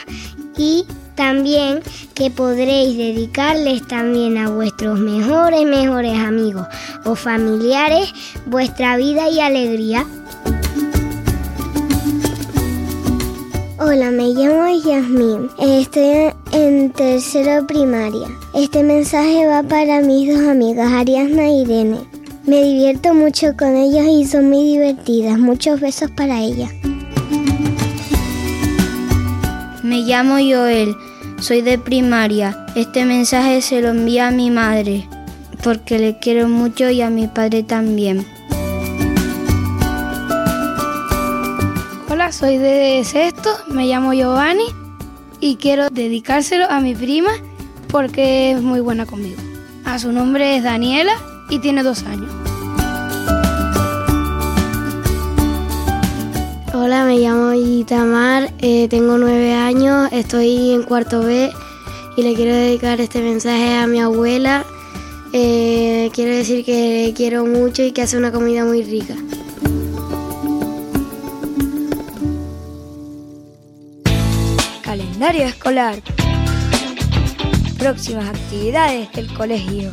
y 0.56 0.84
también 1.14 1.82
que 2.14 2.30
podréis 2.30 2.96
dedicarles 2.96 3.86
también 3.86 4.38
a 4.38 4.48
vuestros 4.48 4.98
mejores, 4.98 5.66
mejores 5.66 6.18
amigos 6.18 6.66
o 7.04 7.14
familiares 7.14 8.12
vuestra 8.46 8.96
vida 8.96 9.28
y 9.28 9.40
alegría. 9.40 10.06
Hola, 13.82 14.10
me 14.10 14.34
llamo 14.34 14.68
Yasmín. 14.84 15.48
Estoy 15.58 16.30
en 16.52 16.90
tercero 16.90 17.66
primaria. 17.66 18.28
Este 18.54 18.82
mensaje 18.82 19.46
va 19.46 19.62
para 19.62 20.02
mis 20.02 20.28
dos 20.28 20.46
amigas, 20.46 20.92
Ariadna 20.92 21.46
e 21.46 21.62
Irene. 21.62 22.00
Me 22.44 22.62
divierto 22.62 23.14
mucho 23.14 23.56
con 23.58 23.74
ellos 23.74 24.04
y 24.06 24.26
son 24.26 24.50
muy 24.50 24.64
divertidas. 24.64 25.38
Muchos 25.38 25.80
besos 25.80 26.10
para 26.10 26.42
ellas. 26.42 26.70
Me 29.82 30.00
llamo 30.02 30.34
Joel, 30.34 30.94
soy 31.40 31.62
de 31.62 31.78
primaria. 31.78 32.66
Este 32.74 33.06
mensaje 33.06 33.62
se 33.62 33.80
lo 33.80 33.88
envía 33.88 34.28
a 34.28 34.30
mi 34.30 34.50
madre 34.50 35.08
porque 35.64 35.98
le 35.98 36.18
quiero 36.18 36.50
mucho 36.50 36.90
y 36.90 37.00
a 37.00 37.08
mi 37.08 37.28
padre 37.28 37.62
también. 37.62 38.26
Soy 42.30 42.58
de 42.58 43.02
sexto, 43.04 43.50
me 43.66 43.86
llamo 43.86 44.12
Giovanni 44.12 44.66
y 45.40 45.56
quiero 45.56 45.90
dedicárselo 45.90 46.64
a 46.70 46.80
mi 46.80 46.94
prima 46.94 47.32
porque 47.88 48.52
es 48.52 48.62
muy 48.62 48.78
buena 48.78 49.04
conmigo. 49.04 49.36
A 49.84 49.98
su 49.98 50.12
nombre 50.12 50.56
es 50.56 50.62
Daniela 50.62 51.12
y 51.50 51.58
tiene 51.58 51.82
dos 51.82 52.04
años. 52.04 52.30
Hola, 56.72 57.04
me 57.04 57.18
llamo 57.18 57.52
Itamar, 57.52 58.52
eh, 58.60 58.86
tengo 58.88 59.18
nueve 59.18 59.52
años, 59.54 60.08
estoy 60.12 60.70
en 60.70 60.84
cuarto 60.84 61.22
B 61.22 61.50
y 62.16 62.22
le 62.22 62.34
quiero 62.34 62.54
dedicar 62.54 63.00
este 63.00 63.22
mensaje 63.22 63.76
a 63.76 63.88
mi 63.88 63.98
abuela. 63.98 64.64
Eh, 65.32 66.10
quiero 66.14 66.32
decir 66.32 66.64
que 66.64 67.12
quiero 67.16 67.44
mucho 67.44 67.82
y 67.82 67.90
que 67.90 68.02
hace 68.02 68.16
una 68.16 68.30
comida 68.30 68.64
muy 68.64 68.84
rica. 68.84 69.16
Calendario 74.90 75.44
escolar. 75.44 76.02
Próximas 77.78 78.28
actividades 78.28 79.12
del 79.12 79.32
colegio. 79.32 79.92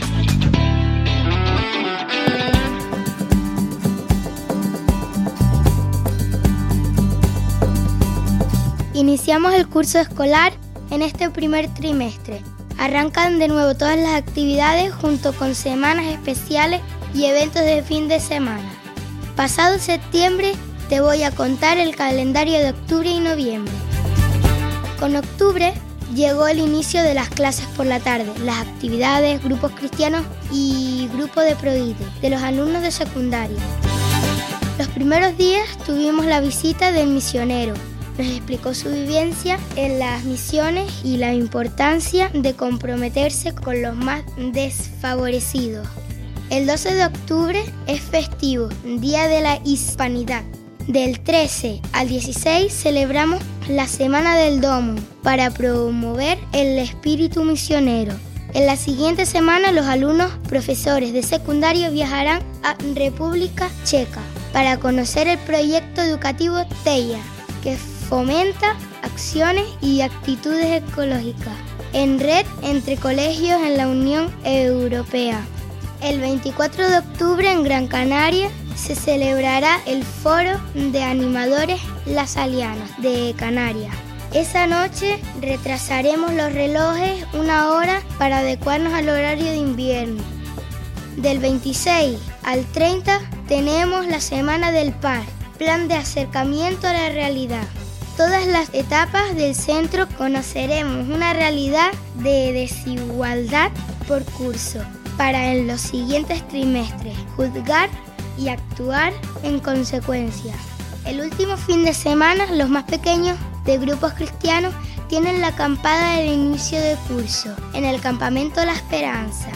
Iniciamos 8.96 9.54
el 9.54 9.68
curso 9.68 10.00
escolar 10.00 10.54
en 10.90 11.04
este 11.04 11.30
primer 11.30 11.72
trimestre. 11.76 12.42
Arrancan 12.80 13.38
de 13.38 13.50
nuevo 13.50 13.76
todas 13.76 14.00
las 14.00 14.16
actividades 14.16 14.92
junto 14.96 15.32
con 15.34 15.54
semanas 15.54 16.08
especiales 16.08 16.82
y 17.14 17.26
eventos 17.26 17.62
de 17.62 17.84
fin 17.84 18.08
de 18.08 18.20
semana. 18.20 18.68
Pasado 19.36 19.78
septiembre 19.78 20.54
te 20.90 21.02
voy 21.02 21.22
a 21.22 21.30
contar 21.30 21.78
el 21.78 21.96
calendario 21.96 22.58
de 22.58 22.72
octubre 22.72 23.12
y 23.12 23.20
noviembre. 23.20 23.87
Con 25.00 25.16
octubre 25.16 25.74
llegó 26.16 26.48
el 26.48 26.60
inicio 26.60 27.04
de 27.04 27.14
las 27.14 27.30
clases 27.30 27.68
por 27.76 27.86
la 27.86 28.00
tarde, 28.00 28.32
las 28.44 28.68
actividades, 28.68 29.44
grupos 29.44 29.72
cristianos 29.72 30.26
y 30.52 31.08
grupo 31.14 31.42
de 31.42 31.56
Proide 31.56 31.96
de 32.22 32.30
los 32.30 32.42
alumnos 32.42 32.82
de 32.82 32.92
secundaria. 32.92 33.58
Los 34.80 34.88
primeros 34.90 35.38
días 35.38 35.66
tuvimos 35.86 36.26
la 36.26 36.42
visita 36.42 36.92
del 36.92 37.08
misionero, 37.08 37.74
nos 38.18 38.28
explicó 38.28 38.74
su 38.74 38.90
vivencia 38.90 39.60
en 39.76 40.00
las 40.00 40.24
misiones 40.24 40.92
y 41.04 41.18
la 41.18 41.34
importancia 41.34 42.30
de 42.34 42.56
comprometerse 42.56 43.54
con 43.54 43.82
los 43.82 43.96
más 43.96 44.24
desfavorecidos. 44.38 45.88
El 46.50 46.66
12 46.66 46.96
de 46.96 47.06
octubre 47.06 47.64
es 47.86 48.02
festivo, 48.02 48.70
Día 48.84 49.28
de 49.28 49.42
la 49.42 49.60
Hispanidad. 49.64 50.44
Del 50.88 51.20
13 51.20 51.82
al 51.92 52.08
16 52.08 52.72
celebramos 52.72 53.42
la 53.68 53.90
Semana 53.90 54.38
del 54.38 54.62
Domo 54.62 54.96
para 55.22 55.52
promover 55.52 56.38
el 56.54 56.78
espíritu 56.78 57.44
misionero. 57.44 58.14
En 58.54 58.66
la 58.66 58.78
siguiente 58.78 59.26
semana 59.26 59.74
los 59.74 59.86
alumnos 59.86 60.32
profesores 60.48 61.12
de 61.12 61.24
secundario 61.24 61.92
viajarán 61.92 62.42
a 62.64 62.78
República 62.96 63.70
Checa 63.84 64.22
para 64.54 64.80
conocer 64.80 65.28
el 65.28 65.38
proyecto 65.40 66.02
educativo 66.02 66.66
TEIA, 66.86 67.20
que 67.64 67.76
fomenta 67.76 68.78
acciones 69.04 69.66
y 69.82 70.00
actitudes 70.00 70.82
ecológicas 70.84 71.54
en 71.92 72.18
red 72.18 72.46
entre 72.64 72.96
colegios 72.96 73.62
en 73.62 73.76
la 73.76 73.90
Unión 73.90 74.34
Europea. 74.46 75.42
El 76.02 76.22
24 76.22 76.90
de 76.90 76.98
octubre 77.00 77.52
en 77.52 77.64
Gran 77.64 77.88
Canaria 77.88 78.50
se 78.78 78.96
celebrará 78.96 79.82
el 79.86 80.04
Foro 80.04 80.60
de 80.74 81.04
Animadores 81.04 81.82
Las 82.06 82.38
Alianas 82.38 82.90
de 83.02 83.34
Canarias. 83.38 83.94
Esa 84.34 84.68
noche 84.68 85.20
retrasaremos 85.42 86.34
los 86.34 86.54
relojes 86.54 87.26
una 87.34 87.72
hora 87.72 88.02
para 88.20 88.40
adecuarnos 88.40 88.94
al 88.94 89.10
horario 89.10 89.46
de 89.46 89.58
invierno. 89.58 90.24
Del 91.16 91.40
26 91.40 92.20
al 92.44 92.66
30 92.66 93.20
tenemos 93.48 94.06
la 94.06 94.22
Semana 94.22 94.72
del 94.72 94.94
Par, 94.94 95.24
plan 95.58 95.88
de 95.88 95.96
acercamiento 95.96 96.88
a 96.88 96.94
la 96.94 97.10
realidad. 97.10 97.68
Todas 98.16 98.46
las 98.48 98.74
etapas 98.74 99.36
del 99.36 99.56
centro 99.56 100.08
conoceremos 100.18 101.08
una 101.08 101.34
realidad 101.34 101.92
de 102.16 102.54
desigualdad 102.54 103.72
por 104.08 104.24
curso 104.24 104.80
para 105.18 105.52
en 105.52 105.68
los 105.68 105.82
siguientes 105.82 106.48
trimestres 106.48 107.16
juzgar 107.36 107.90
y 108.38 108.50
actuar 108.50 109.14
en 109.44 109.60
consecuencia. 109.60 110.54
El 111.06 111.22
último 111.22 111.58
fin 111.58 111.86
de 111.86 111.94
semana, 111.94 112.46
los 112.52 112.70
más 112.70 112.84
pequeños 112.84 113.38
de 113.66 113.78
grupos 113.78 114.14
cristianos 114.14 114.74
tienen 115.08 115.42
la 115.42 115.48
acampada 115.48 116.18
del 116.18 116.34
inicio 116.34 116.80
de 116.82 116.96
curso 117.08 117.56
en 117.74 117.86
el 117.86 118.02
campamento 118.02 118.64
La 118.66 118.74
Esperanza. 118.74 119.50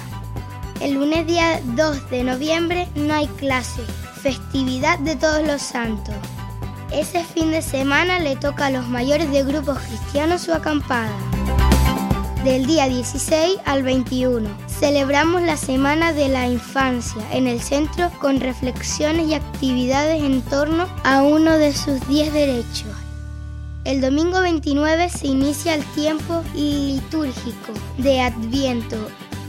El 0.79 0.93
lunes 0.93 1.27
día 1.27 1.61
2 1.75 2.09
de 2.09 2.23
noviembre 2.23 2.87
no 2.95 3.13
hay 3.13 3.27
clase, 3.27 3.83
festividad 4.21 4.97
de 4.99 5.15
todos 5.15 5.45
los 5.45 5.61
santos. 5.61 6.15
Ese 6.91 7.23
fin 7.23 7.51
de 7.51 7.61
semana 7.61 8.19
le 8.19 8.35
toca 8.35 8.67
a 8.67 8.71
los 8.71 8.87
mayores 8.87 9.31
de 9.31 9.43
grupos 9.43 9.77
cristianos 9.79 10.41
su 10.41 10.53
acampada 10.53 11.11
del 12.43 12.65
día 12.65 12.87
16 12.87 13.59
al 13.65 13.83
21. 13.83 14.49
Celebramos 14.67 15.43
la 15.43 15.57
Semana 15.57 16.11
de 16.11 16.27
la 16.27 16.47
Infancia 16.47 17.21
en 17.31 17.45
el 17.45 17.61
centro 17.61 18.09
con 18.19 18.39
reflexiones 18.39 19.27
y 19.27 19.35
actividades 19.35 20.23
en 20.23 20.41
torno 20.41 20.87
a 21.03 21.21
uno 21.21 21.57
de 21.57 21.71
sus 21.73 22.07
10 22.07 22.33
derechos. 22.33 22.89
El 23.83 24.01
domingo 24.01 24.41
29 24.41 25.09
se 25.09 25.27
inicia 25.27 25.75
el 25.75 25.83
tiempo 25.93 26.43
litúrgico 26.55 27.73
de 27.97 28.21
Adviento 28.21 28.97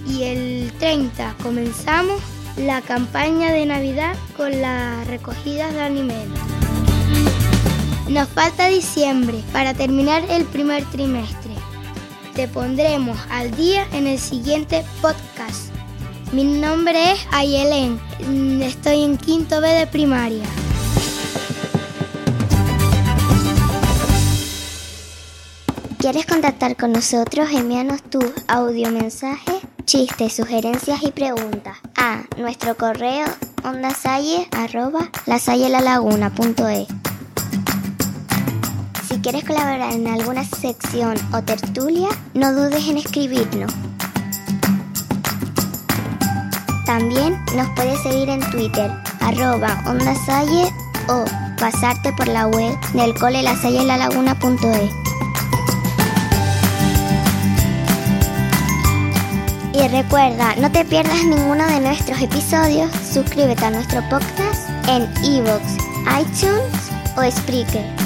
y 0.06 0.24
el 0.24 0.72
30 0.78 1.36
comenzamos 1.42 2.20
la 2.56 2.82
campaña 2.82 3.52
de 3.52 3.64
Navidad 3.64 4.14
con 4.36 4.60
las 4.60 5.06
recogidas 5.06 5.72
de 5.72 5.80
alimentos. 5.80 6.42
Nos 8.08 8.28
falta 8.28 8.66
diciembre 8.66 9.42
para 9.52 9.72
terminar 9.72 10.22
el 10.28 10.44
primer 10.44 10.84
trimestre 10.86 11.41
te 12.34 12.48
pondremos 12.48 13.18
al 13.30 13.54
día 13.56 13.86
en 13.92 14.06
el 14.06 14.18
siguiente 14.18 14.84
podcast. 15.00 15.72
Mi 16.32 16.44
nombre 16.44 17.12
es 17.12 17.26
Ayelen, 17.30 18.00
estoy 18.62 19.02
en 19.04 19.18
quinto 19.18 19.60
B 19.60 19.68
de 19.68 19.86
primaria. 19.86 20.44
¿Quieres 25.98 26.26
contactar 26.26 26.76
con 26.76 26.92
nosotros? 26.92 27.50
Envíanos 27.52 28.02
tu 28.02 28.20
audio 28.48 28.90
mensaje, 28.90 29.52
chistes, 29.84 30.32
sugerencias 30.34 31.02
y 31.02 31.12
preguntas 31.12 31.78
a 31.96 32.22
nuestro 32.38 32.76
correo 32.76 33.26
ondasalle 33.62 34.48
quieres 39.22 39.44
colaborar 39.44 39.92
en 39.92 40.08
alguna 40.08 40.44
sección 40.44 41.16
o 41.32 41.40
tertulia, 41.42 42.08
no 42.34 42.52
dudes 42.52 42.88
en 42.88 42.98
escribirnos. 42.98 43.72
También 46.84 47.38
nos 47.56 47.68
puedes 47.76 48.02
seguir 48.02 48.28
en 48.28 48.40
Twitter, 48.50 48.90
arroba 49.20 49.80
ondasalle 49.86 50.64
o 51.08 51.24
pasarte 51.58 52.12
por 52.14 52.26
la 52.26 52.48
web 52.48 52.76
del 52.94 53.14
cole 53.14 53.42
lasallelaguna.es. 53.42 54.90
Y 59.74 59.88
recuerda, 59.88 60.56
no 60.56 60.70
te 60.70 60.84
pierdas 60.84 61.24
ninguno 61.24 61.64
de 61.66 61.80
nuestros 61.80 62.20
episodios, 62.20 62.90
suscríbete 63.12 63.64
a 63.64 63.70
nuestro 63.70 64.02
podcast 64.10 64.68
en 64.88 65.08
iVoox, 65.24 65.62
iTunes 66.20 66.90
o 67.16 67.30
Spreaker. 67.30 68.01